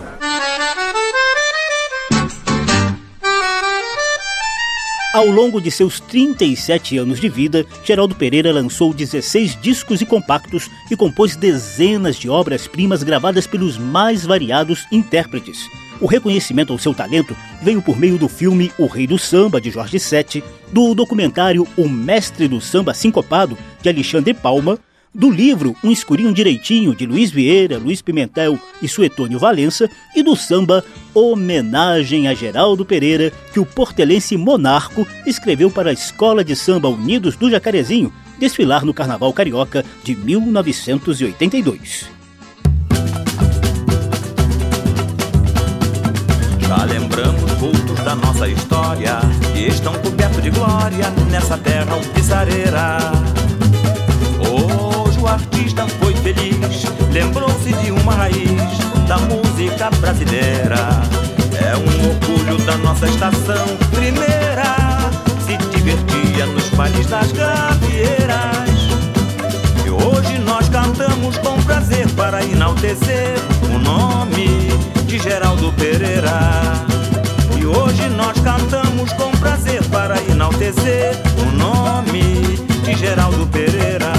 Ao 5.14 5.26
longo 5.26 5.60
de 5.60 5.70
seus 5.70 6.00
37 6.00 6.98
anos 6.98 7.20
de 7.20 7.28
vida, 7.28 7.64
Geraldo 7.84 8.16
Pereira 8.16 8.52
lançou 8.52 8.92
16 8.92 9.56
discos 9.60 10.00
e 10.00 10.06
compactos 10.06 10.68
e 10.90 10.96
compôs 10.96 11.36
dezenas 11.36 12.16
de 12.16 12.28
obras-primas 12.28 13.04
gravadas 13.04 13.46
pelos 13.46 13.78
mais 13.78 14.26
variados 14.26 14.88
intérpretes. 14.90 15.56
O 16.04 16.06
reconhecimento 16.06 16.70
ao 16.70 16.78
seu 16.78 16.92
talento 16.92 17.34
veio 17.62 17.80
por 17.80 17.98
meio 17.98 18.18
do 18.18 18.28
filme 18.28 18.70
O 18.76 18.84
Rei 18.84 19.06
do 19.06 19.18
Samba, 19.18 19.58
de 19.58 19.70
Jorge 19.70 19.98
Sete, 19.98 20.44
do 20.70 20.94
documentário 20.94 21.66
O 21.78 21.88
Mestre 21.88 22.46
do 22.46 22.60
Samba 22.60 22.92
Sincopado, 22.92 23.56
de 23.80 23.88
Alexandre 23.88 24.34
Palma, 24.34 24.78
do 25.14 25.30
livro 25.30 25.74
Um 25.82 25.90
Escurinho 25.90 26.34
Direitinho, 26.34 26.94
de 26.94 27.06
Luiz 27.06 27.30
Vieira, 27.30 27.78
Luiz 27.78 28.02
Pimentel 28.02 28.58
e 28.82 28.86
Suetônio 28.86 29.38
Valença, 29.38 29.88
e 30.14 30.22
do 30.22 30.36
samba 30.36 30.84
Homenagem 31.14 32.28
a 32.28 32.34
Geraldo 32.34 32.84
Pereira, 32.84 33.32
que 33.54 33.58
o 33.58 33.64
portelense 33.64 34.36
Monarco 34.36 35.06
escreveu 35.24 35.70
para 35.70 35.88
a 35.88 35.94
Escola 35.94 36.44
de 36.44 36.54
Samba 36.54 36.86
Unidos 36.86 37.34
do 37.34 37.50
Jacarezinho, 37.50 38.12
desfilar 38.38 38.84
no 38.84 38.92
Carnaval 38.92 39.32
Carioca 39.32 39.82
de 40.02 40.14
1982. 40.14 42.23
Vultos 47.64 47.98
da 48.04 48.14
nossa 48.14 48.46
história 48.46 49.20
que 49.54 49.68
estão 49.68 49.94
cobertos 49.94 50.42
de 50.42 50.50
glória 50.50 51.08
nessa 51.30 51.56
terra 51.56 51.94
alvissareira. 51.94 52.98
Hoje 54.38 55.18
o 55.18 55.26
artista 55.26 55.86
foi 55.98 56.14
feliz, 56.16 56.84
lembrou-se 57.10 57.72
de 57.72 57.90
uma 57.90 58.12
raiz 58.12 58.78
da 59.08 59.16
música 59.16 59.88
brasileira. 59.98 60.76
É 61.58 61.74
um 61.74 62.10
orgulho 62.10 62.58
da 62.66 62.76
nossa 62.76 63.06
estação 63.06 63.64
primeira, 63.90 64.76
se 65.46 65.56
divertia 65.74 66.44
nos 66.44 66.68
bailes 66.70 67.06
das 67.06 67.32
gavieiras. 67.32 68.78
E 69.86 69.90
hoje 69.90 70.38
nós 70.38 70.68
cantamos 70.68 71.38
com 71.38 71.56
prazer 71.62 72.06
para 72.10 72.44
enaltecer 72.44 73.36
o 73.74 73.78
nome 73.78 74.48
de 75.06 75.18
Geraldo 75.18 75.72
Pereira. 75.72 76.93
Hoje 77.66 78.08
nós 78.10 78.38
cantamos 78.40 79.12
com 79.14 79.30
prazer 79.32 79.82
para 79.88 80.20
enaltecer 80.30 81.12
o 81.40 81.56
nome 81.56 82.58
de 82.84 82.94
Geraldo 82.94 83.46
Pereira. 83.46 84.12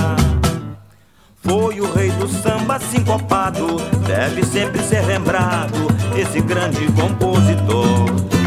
Foi 1.44 1.80
o 1.80 1.94
rei 1.94 2.10
do 2.12 2.28
samba 2.28 2.80
sincopado, 2.80 3.78
deve 4.08 4.44
sempre 4.44 4.82
ser 4.82 5.06
lembrado 5.06 5.88
esse 6.18 6.42
grande 6.42 6.92
compositor. 6.94 8.06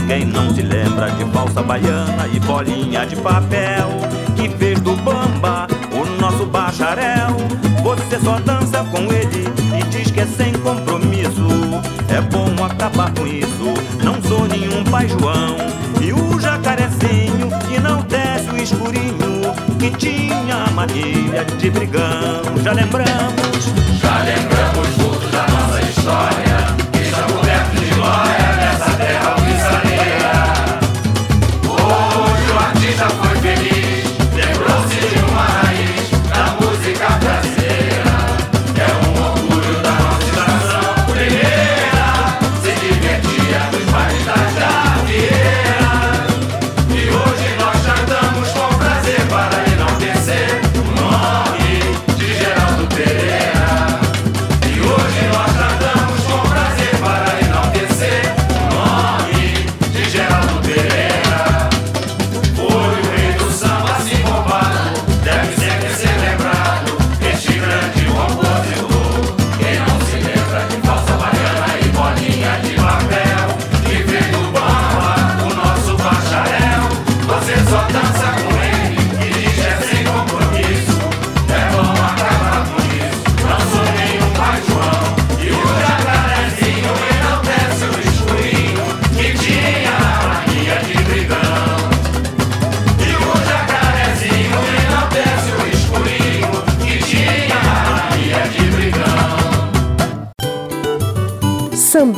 Quem 0.08 0.24
não 0.24 0.52
se 0.54 0.62
lembra 0.62 1.10
de 1.10 1.24
falsa 1.26 1.62
baiana 1.62 2.26
e 2.32 2.40
bolinha 2.40 3.06
de 3.06 3.14
papel, 3.16 3.88
que 4.34 4.48
fez 4.48 4.80
do 4.80 4.96
bamba 4.96 5.68
o 5.92 6.20
nosso 6.20 6.46
bacharel. 6.46 7.36
Você 7.82 8.18
só 8.18 8.40
dança 8.40 8.84
com 8.90 9.02
ele 9.12 9.46
e 9.78 9.84
diz 9.90 10.10
que 10.10 10.20
é 10.20 10.26
sem 10.26 10.52
compromisso. 10.54 11.46
É 12.08 12.20
bom 12.22 12.64
acabar 12.64 13.12
com 13.12 13.26
isso. 13.26 13.74
Não 14.02 14.17
João. 15.06 15.56
E 16.00 16.12
o 16.12 16.40
jacarezinho 16.40 17.48
que 17.68 17.78
não 17.80 18.02
desce 18.02 18.50
o 18.50 18.56
escurinho, 18.56 19.54
que 19.78 19.90
tinha 19.96 20.64
a 20.64 20.70
mania 20.70 21.44
de 21.58 21.70
brigão. 21.70 22.42
Já 22.62 22.72
lembramos, 22.72 23.64
Já 24.00 24.22
lembramos 24.22 24.96
muito 24.96 25.28
da 25.30 25.46
nossa 25.48 25.80
história, 25.82 26.77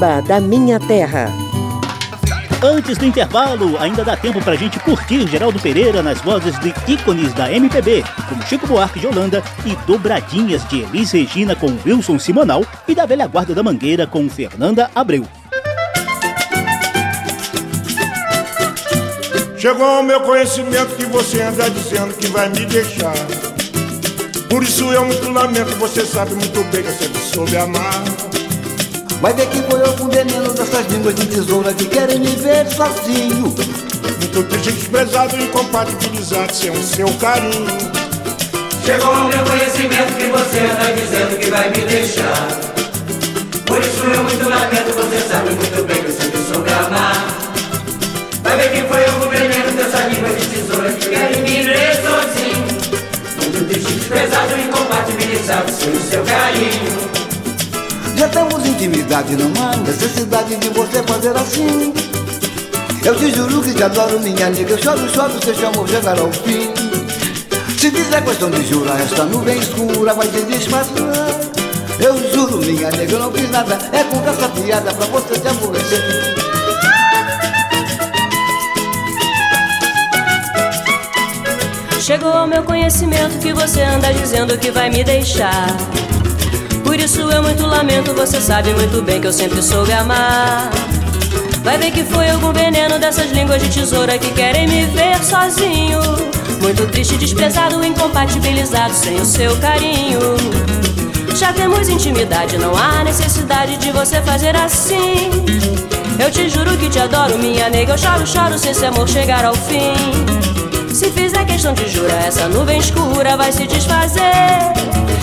da 0.01 0.41
Minha 0.41 0.81
Terra. 0.81 1.31
Antes 2.63 2.97
do 2.97 3.05
intervalo, 3.05 3.77
ainda 3.79 4.03
dá 4.03 4.17
tempo 4.17 4.43
pra 4.43 4.57
gente 4.57 4.81
curtir 4.81 5.29
Geraldo 5.29 5.61
Pereira 5.61 6.03
nas 6.03 6.23
vozes 6.23 6.59
de 6.61 6.73
ícones 6.91 7.35
da 7.35 7.53
MPB, 7.53 8.03
como 8.27 8.43
Chico 8.47 8.67
Buarque 8.67 8.99
de 8.99 9.07
Holanda 9.07 9.43
e 9.67 9.77
dobradinhas 9.87 10.67
de 10.69 10.81
Elis 10.81 11.13
Regina 11.13 11.55
com 11.55 11.77
Wilson 11.85 12.19
Simonal 12.19 12.65
e 12.89 12.95
da 12.95 13.05
velha 13.05 13.27
guarda 13.27 13.55
da 13.55 13.63
Mangueira 13.63 14.07
com 14.07 14.27
Fernanda 14.31 14.91
Abreu. 14.95 15.27
Chegou 19.59 19.85
ao 19.85 20.03
meu 20.03 20.23
conhecimento 20.23 20.97
que 20.97 21.05
você 21.05 21.43
anda 21.43 21.69
dizendo 21.69 22.15
que 22.15 22.27
vai 22.29 22.49
me 22.49 22.65
deixar. 22.65 23.13
Por 24.49 24.63
isso 24.63 24.91
eu 24.95 25.05
muito 25.05 25.31
lamento, 25.31 25.77
você 25.77 26.07
sabe 26.07 26.33
muito 26.35 26.65
bem 26.73 26.83
que 26.83 26.89
eu 26.89 26.95
sempre 26.95 27.21
soube 27.21 27.57
amar. 27.59 28.30
Vai 29.21 29.35
ver 29.35 29.47
que 29.49 29.61
foi 29.71 29.83
eu 29.83 29.93
com 29.99 30.09
veneno 30.09 30.51
dessas 30.55 30.87
línguas 30.87 31.15
de 31.15 31.27
tesoura 31.27 31.75
que 31.75 31.85
querem 31.85 32.21
me 32.21 32.35
ver 32.37 32.67
sozinho. 32.69 33.55
Muito 34.19 34.43
triste, 34.49 34.73
desprezado 34.73 35.37
e 35.37 35.45
incompatibilizado 35.45 36.55
sem 36.55 36.71
o 36.71 36.83
seu 36.83 37.07
carinho. 37.19 37.67
Chegou 38.83 39.13
ao 39.13 39.29
meu 39.29 39.45
conhecimento 39.45 40.15
que 40.17 40.27
você 40.27 40.61
anda 40.61 40.93
dizendo 40.97 41.39
que 41.39 41.51
vai 41.51 41.69
me 41.69 41.85
deixar. 41.85 42.49
Por 43.67 43.79
isso 43.79 44.05
eu 44.05 44.23
muito 44.23 44.49
lamento, 44.49 44.91
você 44.97 45.29
sabe 45.29 45.51
muito 45.51 45.85
bem 45.85 46.03
que 46.03 46.09
eu 46.09 46.17
sempre 46.17 46.41
soube 46.51 46.73
amar. 46.73 47.27
Vai 48.43 48.57
ver 48.57 48.71
que 48.73 48.89
foi 48.89 49.03
eu 49.03 49.13
com 49.21 49.29
veneno 49.29 49.71
dessas 49.77 50.13
línguas 50.15 50.41
de 50.41 50.47
tesoura 50.49 50.93
que 50.93 51.09
querem 51.11 51.43
me 51.43 51.63
ver 51.63 51.95
sozinho. 51.97 52.67
Muito 53.37 53.69
triste, 53.69 53.93
desprezado 53.93 54.57
e 54.57 54.63
incompatibilizado 54.63 55.71
sem 55.71 55.93
o 55.93 56.01
seu 56.01 56.25
carinho. 56.25 57.30
Já 58.21 58.29
temos 58.29 58.67
intimidade, 58.67 59.35
não 59.35 59.51
há 59.65 59.75
necessidade 59.79 60.55
de 60.55 60.69
você 60.69 61.03
fazer 61.05 61.35
assim. 61.35 61.95
Eu 63.03 63.17
te 63.17 63.31
juro 63.35 63.63
que 63.63 63.73
te 63.73 63.83
adoro, 63.83 64.21
minha 64.21 64.51
nega. 64.51 64.73
Eu 64.73 64.83
choro, 64.83 65.09
choro, 65.09 65.33
se 65.43 65.55
chamou 65.55 65.89
chegar 65.89 66.19
ao 66.19 66.31
fim. 66.31 66.71
Se 67.79 67.91
fizer 67.91 68.23
questão 68.23 68.51
de 68.51 68.63
jurar, 68.67 69.01
esta 69.01 69.25
nuvem 69.25 69.59
escura 69.59 70.13
vai 70.13 70.27
se 70.29 70.43
disfarçar. 70.43 70.93
Eu 71.99 72.31
juro, 72.31 72.59
minha 72.59 72.91
nega, 72.91 73.11
eu 73.11 73.21
não 73.21 73.33
fiz 73.33 73.51
nada. 73.51 73.79
É 73.91 74.05
conversa 74.05 74.51
fiada 74.51 74.93
pra 74.93 75.07
você 75.07 75.41
se 75.41 75.49
aborrecer. 75.49 76.03
Chegou 82.03 82.33
ao 82.35 82.47
meu 82.47 82.63
conhecimento 82.65 83.39
que 83.39 83.55
você 83.55 83.81
anda 83.81 84.13
dizendo 84.13 84.59
que 84.59 84.71
vai 84.71 84.91
me 84.91 85.03
deixar. 85.03 85.75
Por 86.91 86.99
isso 86.99 87.21
eu 87.21 87.41
muito 87.41 87.65
lamento, 87.67 88.13
você 88.13 88.41
sabe 88.41 88.75
muito 88.75 89.01
bem 89.01 89.21
que 89.21 89.29
eu 89.29 89.33
sempre 89.33 89.63
soube 89.63 89.93
amar. 89.93 90.69
Vai 91.63 91.79
ver 91.79 91.93
que 91.93 92.03
foi 92.03 92.29
algum 92.29 92.53
veneno 92.53 92.99
dessas 92.99 93.31
línguas 93.31 93.63
de 93.63 93.69
tesoura 93.69 94.19
que 94.19 94.29
querem 94.33 94.67
me 94.67 94.87
ver 94.87 95.23
sozinho. 95.23 96.01
Muito 96.61 96.85
triste, 96.89 97.17
desprezado, 97.17 97.85
incompatibilizado 97.85 98.93
sem 98.93 99.21
o 99.21 99.25
seu 99.25 99.57
carinho. 99.59 100.19
Já 101.37 101.53
temos 101.53 101.89
intimidade, 101.89 102.59
não 102.59 102.77
há 102.77 103.05
necessidade 103.05 103.77
de 103.77 103.93
você 103.93 104.21
fazer 104.23 104.57
assim. 104.57 105.31
Eu 106.19 106.29
te 106.29 106.49
juro 106.49 106.77
que 106.77 106.91
te 106.91 106.99
adoro, 106.99 107.39
minha 107.39 107.71
nega. 107.71 107.93
Eu 107.93 107.99
choro, 107.99 108.27
choro 108.27 108.59
se 108.59 108.71
esse 108.71 108.85
amor 108.85 109.09
chegar 109.09 109.45
ao 109.45 109.55
fim. 109.55 110.40
Se 111.01 111.11
fizer 111.13 111.47
questão 111.47 111.73
de 111.73 111.89
jura, 111.89 112.13
essa 112.13 112.47
nuvem 112.47 112.79
escura 112.79 113.35
vai 113.35 113.51
se 113.51 113.67
desfazer. 113.67 114.21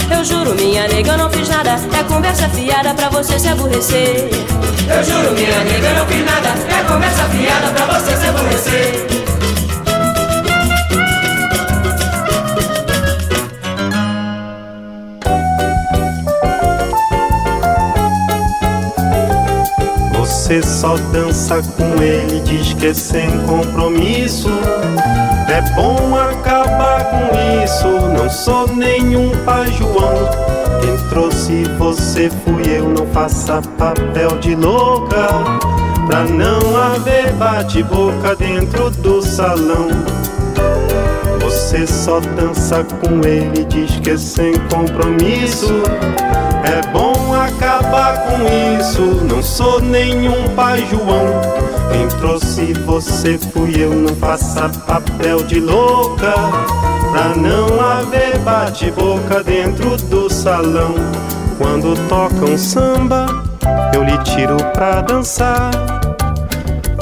Eu 0.10 0.26
juro, 0.26 0.56
minha 0.56 0.88
nega, 0.88 1.12
eu 1.12 1.18
não 1.20 1.30
fiz 1.30 1.48
nada. 1.50 1.76
É 1.96 2.04
conversa 2.12 2.50
fiada 2.50 2.96
pra 2.96 3.10
você 3.10 3.38
se 3.38 3.48
aborrecer. 3.48 4.28
Eu 4.90 5.04
juro, 5.04 5.34
minha 5.34 5.64
nega, 5.66 5.88
eu 5.90 6.00
não 6.00 6.08
fiz 6.08 6.26
nada. 6.26 6.50
É 6.68 6.84
conversa 6.84 7.24
fiada 7.26 7.68
pra 7.76 8.00
você 8.00 8.18
se 8.18 8.26
aborrecer. 8.26 9.08
Você 20.16 20.64
só 20.64 20.98
dança 21.14 21.62
com 21.62 22.02
ele, 22.02 22.40
diz 22.40 22.74
que 22.74 22.88
é 22.88 22.94
sem 22.96 23.30
compromisso. 23.46 24.50
É 25.48 25.62
bom 25.76 26.16
acabar 26.18 27.06
com 27.06 27.64
isso. 27.64 27.88
Não 27.88 28.30
sou 28.30 28.68
nenhum 28.68 29.32
pai 29.46 29.72
João. 29.72 30.30
Quem 30.82 30.98
trouxe 31.10 31.64
você 31.78 32.30
fui 32.30 32.64
eu. 32.68 32.90
Não 32.90 33.08
faça 33.08 33.62
papel 33.78 34.38
de 34.40 34.56
louca. 34.56 35.28
Pra 36.06 36.24
não 36.26 36.76
haver 36.76 37.32
bate-boca 37.34 38.36
dentro 38.36 38.90
do 38.90 39.22
salão. 39.22 39.88
Você 41.42 41.88
só 41.88 42.20
dança 42.20 42.84
com 42.84 43.26
ele, 43.26 43.64
diz 43.66 44.00
que 44.02 44.12
é 44.12 44.18
sem 44.18 44.54
compromisso. 44.70 45.82
É 46.64 46.86
bom 46.92 47.34
acabar 47.34 48.26
com 48.26 48.80
isso. 48.80 49.26
Não 49.26 49.42
sou 49.42 49.80
nenhum 49.80 50.44
pai 50.56 50.86
João. 50.90 51.67
Quem 51.92 52.08
trouxe 52.20 52.74
você 52.86 53.38
fui 53.38 53.84
eu. 53.84 53.94
Não 53.94 54.16
faça 54.16 54.70
papel 54.86 55.44
de 55.44 55.60
louca. 55.60 56.34
Pra 57.12 57.36
não 57.36 57.80
haver 57.80 58.38
bate-boca 58.40 59.44
dentro 59.44 59.98
do 59.98 60.30
salão. 60.32 60.96
Quando 61.58 61.96
tocam 62.08 62.58
samba, 62.58 63.26
eu 63.94 64.04
lhe 64.04 64.18
tiro 64.20 64.58
pra 64.74 65.02
dançar. 65.02 65.72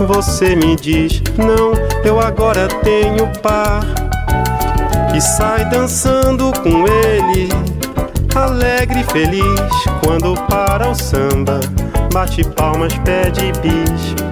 Você 0.07 0.55
me 0.55 0.75
diz, 0.75 1.21
não, 1.37 1.73
eu 2.03 2.19
agora 2.19 2.67
tenho 2.83 3.27
par. 3.41 3.83
E 5.15 5.21
sai 5.21 5.65
dançando 5.69 6.51
com 6.61 6.85
ele 6.87 7.49
alegre 8.35 8.99
e 8.99 9.03
feliz 9.05 9.43
quando 10.03 10.33
para 10.47 10.89
o 10.89 10.95
samba, 10.95 11.59
bate 12.13 12.43
palmas, 12.43 12.93
pede 12.99 13.51
bis. 13.61 14.24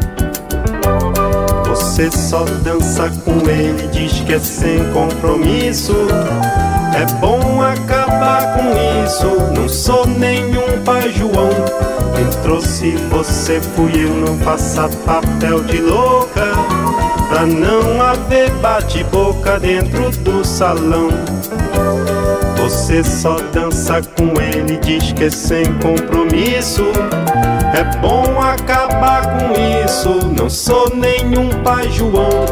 Você 1.94 2.10
só 2.10 2.44
dança 2.64 3.08
com 3.24 3.48
ele, 3.48 3.88
diz 3.90 4.22
que 4.22 4.34
é 4.34 4.40
sem 4.40 4.84
compromisso. 4.94 5.94
É 7.00 7.06
bom 7.20 7.62
acabar 7.62 8.56
com 8.56 9.06
isso. 9.06 9.28
Não 9.56 9.70
sou 9.70 10.08
nenhum 10.08 10.82
pai 10.84 11.12
João. 11.12 11.52
Quem 12.16 12.42
trouxe 12.42 12.96
você 13.12 13.62
fui 13.62 13.92
eu, 13.94 14.10
não 14.10 14.40
faça 14.40 14.90
papel 15.06 15.64
de 15.66 15.82
louca. 15.82 16.54
Pra 17.30 17.46
não 17.46 18.02
haver 18.02 18.50
bate-boca 18.54 19.60
dentro 19.60 20.10
do 20.24 20.44
salão. 20.44 21.10
Você 22.58 23.04
só 23.04 23.36
dança 23.52 24.02
com 24.18 24.34
ele, 24.42 24.80
diz 24.80 25.14
que 25.14 25.26
é 25.26 25.30
sem 25.30 25.66
compromisso. 25.76 26.86
É 27.76 27.84
bom 28.00 28.42
acabar 28.42 28.83
com 29.22 29.84
isso. 29.84 30.28
Não 30.38 30.50
sou 30.50 30.90
nenhum 30.96 31.50
pai 31.64 31.90
João. 31.92 32.46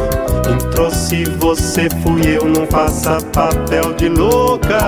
Quem 0.44 0.58
trouxe 0.70 1.24
você 1.38 1.88
fui 2.02 2.36
eu, 2.36 2.44
não 2.46 2.66
faça 2.66 3.18
papel 3.32 3.94
de 3.94 4.08
louca. 4.08 4.78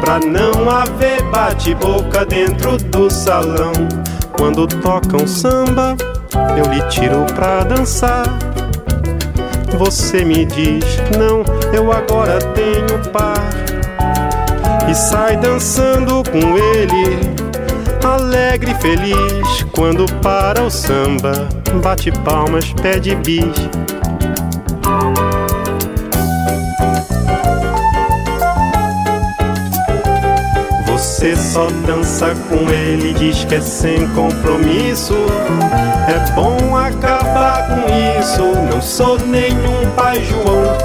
Pra 0.00 0.18
não 0.18 0.68
haver 0.70 1.22
bate-boca 1.30 2.24
dentro 2.24 2.76
do 2.76 3.10
salão. 3.10 3.72
Quando 4.36 4.66
tocam 4.66 5.26
samba, 5.26 5.96
eu 6.56 6.72
lhe 6.72 6.82
tiro 6.88 7.24
pra 7.34 7.64
dançar. 7.64 8.24
Você 9.78 10.24
me 10.24 10.44
diz, 10.44 10.84
não, 11.16 11.44
eu 11.72 11.92
agora 11.92 12.38
tenho 12.54 12.98
par 13.12 13.38
e 14.88 14.94
sai 14.94 15.36
dançando 15.36 16.22
com 16.30 16.56
ele, 16.56 17.18
alegre 18.06 18.72
e 18.72 18.74
feliz. 18.74 19.62
Quando 19.72 20.04
para 20.20 20.62
o 20.62 20.70
samba, 20.70 21.48
bate 21.82 22.12
palmas, 22.22 22.72
pede 22.74 23.14
bis. 23.16 23.44
Você 30.86 31.34
só 31.34 31.66
dança 31.86 32.34
com 32.48 32.70
ele, 32.70 33.12
diz 33.14 33.44
que 33.44 33.56
é 33.56 33.60
sem 33.60 34.06
compromisso. 34.10 35.14
É 36.08 36.32
bom 36.32 36.76
acabar 36.76 37.68
com 37.68 38.20
isso. 38.20 38.42
Não 38.70 38.80
sou 38.80 39.18
nenhum 39.18 39.90
pai 39.96 40.24
João. 40.24 40.76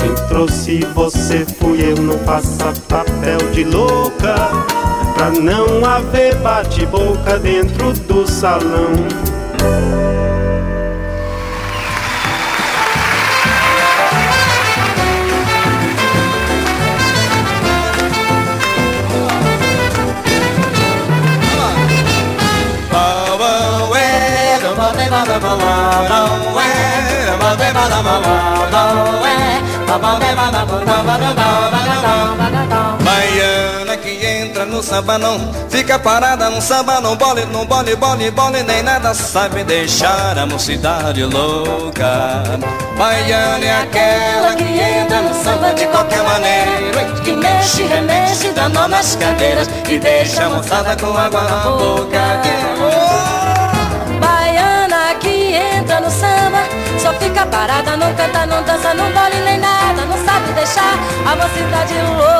Quem 0.00 0.14
trouxe 0.28 0.80
você 0.94 1.44
fui 1.44 1.90
eu, 1.90 1.96
não 1.96 2.18
faça 2.20 2.72
papel 2.88 3.38
de 3.52 3.64
louca. 3.64 4.34
Pra 5.20 5.28
não 5.28 5.84
haver 5.84 6.34
bate-boca 6.36 7.38
dentro 7.38 7.92
do 7.92 8.26
salão. 8.26 8.94
No 34.80 34.82
samba 34.82 35.18
não. 35.18 35.52
Fica 35.68 35.98
parada 35.98 36.48
no 36.48 36.60
samba, 36.60 37.02
não 37.02 37.14
bole, 37.14 37.44
não 37.52 37.66
bole, 37.66 37.94
bole, 37.96 38.30
bole 38.30 38.62
Nem 38.62 38.82
nada 38.82 39.12
sabe 39.12 39.62
deixar 39.62 40.38
a 40.38 40.46
mocidade 40.46 41.22
louca. 41.22 42.42
Baiana 42.96 43.64
é 43.64 43.82
aquela 43.82 44.54
que 44.54 44.64
entra 44.64 45.20
no 45.20 45.34
samba 45.44 45.74
de 45.74 45.86
qualquer 45.86 46.22
maneira 46.22 47.12
Que 47.22 47.32
mexe, 47.32 47.82
remexe, 47.82 48.50
dá 48.52 48.68
nó 48.68 48.88
nas 48.88 49.16
cadeiras 49.16 49.68
E 49.88 49.98
deixa 49.98 50.46
a 50.46 50.48
moçada 50.48 50.96
com 50.96 51.16
água 51.16 51.42
na 51.42 51.70
boca. 51.70 52.20
Baiana 54.18 55.14
que 55.20 55.54
entra 55.54 56.00
no 56.00 56.10
samba 56.10 56.62
Só 56.98 57.12
fica 57.14 57.44
parada, 57.46 57.96
não 57.96 58.14
canta, 58.14 58.46
não 58.46 58.62
dança, 58.62 58.94
não 58.94 59.10
bole 59.12 59.40
nem 59.44 59.58
nada 59.58 60.06
Não 60.06 60.24
sabe 60.24 60.52
deixar 60.54 60.94
a 61.26 61.36
mocidade 61.36 61.94
louca 62.16 62.39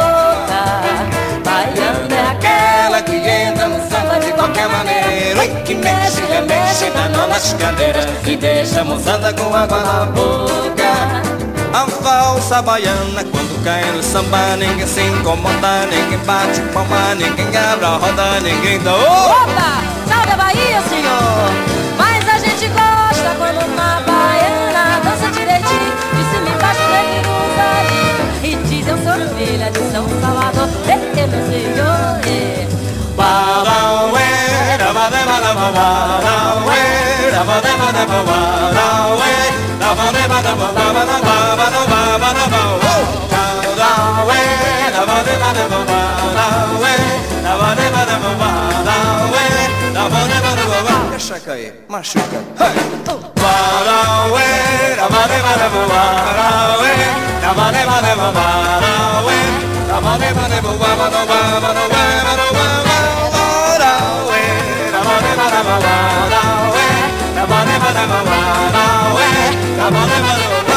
nó 7.17 7.27
nas 7.27 7.53
cadeiras 7.55 8.07
E 8.27 8.37
deixa 8.37 8.81
a 8.81 8.85
moçada 8.85 9.33
com 9.35 9.55
água 9.55 9.81
na 9.81 10.07
boca 10.07 10.93
A 11.73 11.85
valsa 12.03 12.63
baiana 12.63 13.25
quando 13.31 13.65
cai 13.65 13.85
no 13.93 14.03
samba 14.03 14.57
Ninguém 14.57 14.87
se 14.87 15.01
incomoda, 15.03 15.87
ninguém 15.91 16.19
bate 16.27 16.61
palma 16.73 17.15
Ninguém 17.15 17.47
abre 17.57 17.87
a 17.87 17.97
roda, 17.97 18.41
ninguém 18.41 18.79
dá 18.81 18.95
Opa! 18.95 19.83
Salve 20.09 20.33
a 20.33 20.37
Bahia, 20.37 20.83
senhor! 20.89 21.51
Mas 21.97 22.29
a 22.29 22.39
gente 22.39 22.67
gosta 22.69 23.35
quando 23.39 23.65
uma 23.67 24.01
baiana 24.07 25.01
dança 25.05 25.31
direitinho 25.31 25.93
e 26.15 26.51
embaixo, 26.51 26.81
ele 26.83 27.23
cruza 27.23 27.65
ali 27.79 28.51
E 28.51 28.57
diz 28.69 28.87
eu 28.87 28.97
sou 28.99 29.37
filha 29.37 29.71
de 29.71 29.93
São 29.93 30.07
Salvador 30.21 30.69
Eh, 30.89 31.27
meu 31.27 31.47
senhor, 31.47 32.21
eh 32.27 32.67
Badauê, 33.17 34.79
badabá, 34.79 35.11
badauê, 35.11 35.55
badauê! 35.55 35.71
Badauê, 35.73 36.80
Shakay, 51.21 51.73
Mashuka. 51.89 52.41
Hey! 52.59 52.91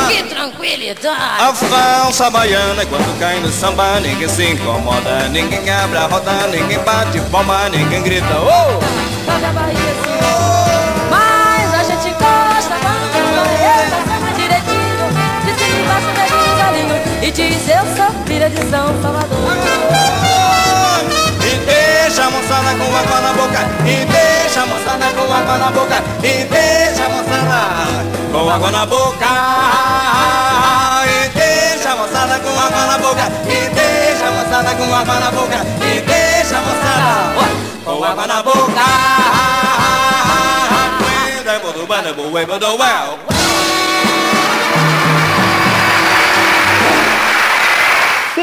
Que 0.08 0.23
tranquilidade! 0.23 1.41
A 1.41 1.54
falsa 1.54 2.30
baiana 2.30 2.86
quando 2.86 3.19
cai 3.19 3.39
no 3.39 3.52
samba 3.52 3.99
Ninguém 3.99 4.28
se 4.28 4.52
incomoda, 4.52 5.30
ninguém 5.30 5.69
abre 5.69 5.97
a 5.97 6.08
roda 6.08 6.47
Ninguém 6.47 6.80
bate 6.80 7.19
palma, 7.32 7.69
ninguém 7.69 8.02
grita 8.02 8.39
oh! 8.39 8.80
Salve 9.26 9.45
a 9.45 9.52
Bahia, 9.52 9.78
senhor 10.04 11.10
Mas 11.10 11.73
a 11.73 11.84
gente 11.84 12.10
gosta 12.15 12.76
quando 12.82 13.15
a 13.15 13.43
baiana 13.43 13.97
dança 14.08 14.34
direitinho 14.36 15.06
De 15.45 15.52
cima 15.60 15.78
e 15.78 15.82
embaixo, 15.82 16.08
neguinho, 16.17 16.58
galinho 16.58 16.97
E 17.21 17.32
diz 17.32 17.69
eu 17.69 17.86
sou 17.95 18.12
filha 18.26 18.49
de 18.49 18.58
São 18.69 19.02
Salvador 19.02 20.23
deixa 22.13 22.28
a 22.28 22.32
moçada 22.32 22.76
com 22.76 22.95
água 22.95 23.21
na 23.21 23.34
boca. 23.34 23.60
E 23.88 24.06
deixa 24.06 24.62
a 24.62 24.65
moçada 24.67 25.06
com 25.15 25.34
água 25.34 25.58
na 25.58 25.71
boca. 25.71 26.04
E 26.19 26.45
deixa 26.45 27.06
a 27.06 27.10
moçada 27.10 28.30
com 28.32 28.49
água 28.52 28.71
na 28.71 28.86
boca. 28.86 29.26
E 31.08 31.30
deixa 31.34 31.89
a 31.89 31.95
moçada 31.95 32.39
com 32.39 32.60
água 32.60 32.86
na 32.86 32.97
boca. 32.99 33.32
E 33.47 33.69
deixa 33.69 34.28
a 34.28 34.32
moçada 34.32 34.76
com 34.76 34.95
água 34.95 35.19
na 35.19 35.32
boca. 35.32 35.65
E 35.82 36.02
deixa 36.02 36.58
a 36.58 36.62
moçada 36.62 37.34
com 37.84 38.04
água 38.04 38.28
na 38.28 38.43
boca 38.43 38.84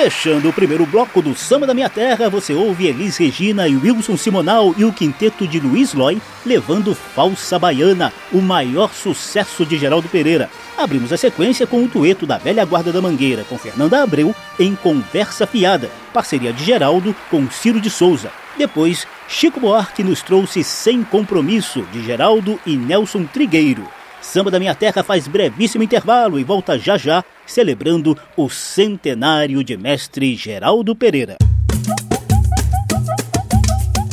Fechando 0.03 0.49
o 0.49 0.53
primeiro 0.53 0.87
bloco 0.87 1.21
do 1.21 1.35
Samba 1.35 1.67
da 1.67 1.75
Minha 1.75 1.91
Terra, 1.91 2.31
você 2.31 2.55
ouve 2.55 2.87
Elis 2.87 3.19
Regina 3.19 3.69
e 3.69 3.77
Wilson 3.77 4.17
Simonal 4.17 4.75
e 4.79 4.83
o 4.83 4.95
quinteto 4.95 5.47
de 5.47 5.61
Luiz 5.61 5.93
Loy 5.93 6.19
levando 6.43 6.95
Falsa 6.95 7.59
Baiana, 7.59 8.11
o 8.33 8.41
maior 8.41 8.95
sucesso 8.95 9.67
de 9.67 9.77
Geraldo 9.77 10.09
Pereira. 10.09 10.49
Abrimos 10.75 11.13
a 11.13 11.19
sequência 11.19 11.67
com 11.67 11.85
o 11.85 11.87
dueto 11.87 12.25
da 12.25 12.39
velha 12.39 12.65
guarda 12.65 12.91
da 12.91 13.03
Mangueira 13.03 13.45
com 13.45 13.59
Fernanda 13.59 14.03
Abreu 14.03 14.35
em 14.59 14.75
Conversa 14.75 15.47
Fiada, 15.47 15.91
parceria 16.15 16.51
de 16.51 16.65
Geraldo 16.65 17.15
com 17.31 17.51
Ciro 17.51 17.79
de 17.79 17.91
Souza. 17.91 18.33
Depois, 18.57 19.07
Chico 19.29 19.61
Buarque 19.61 20.03
nos 20.03 20.23
trouxe 20.23 20.65
Sem 20.65 21.05
Compromisso, 21.05 21.83
de 21.93 22.03
Geraldo 22.03 22.59
e 22.65 22.75
Nelson 22.75 23.25
Trigueiro. 23.25 23.87
Samba 24.23 24.51
da 24.51 24.59
Minha 24.59 24.75
Terra 24.75 25.03
faz 25.03 25.27
brevíssimo 25.27 25.83
intervalo 25.83 26.39
e 26.39 26.45
volta 26.45 26.79
já 26.79 26.97
já, 26.97 27.25
celebrando 27.47 28.17
o 28.37 28.49
centenário 28.49 29.65
de 29.65 29.77
mestre 29.77 30.35
Geraldo 30.37 30.95
Pereira. 30.95 31.37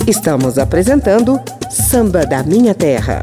Estamos 0.08 0.58
apresentando 0.58 1.40
Samba 1.70 2.26
da 2.26 2.42
Minha 2.42 2.74
Terra. 2.74 3.22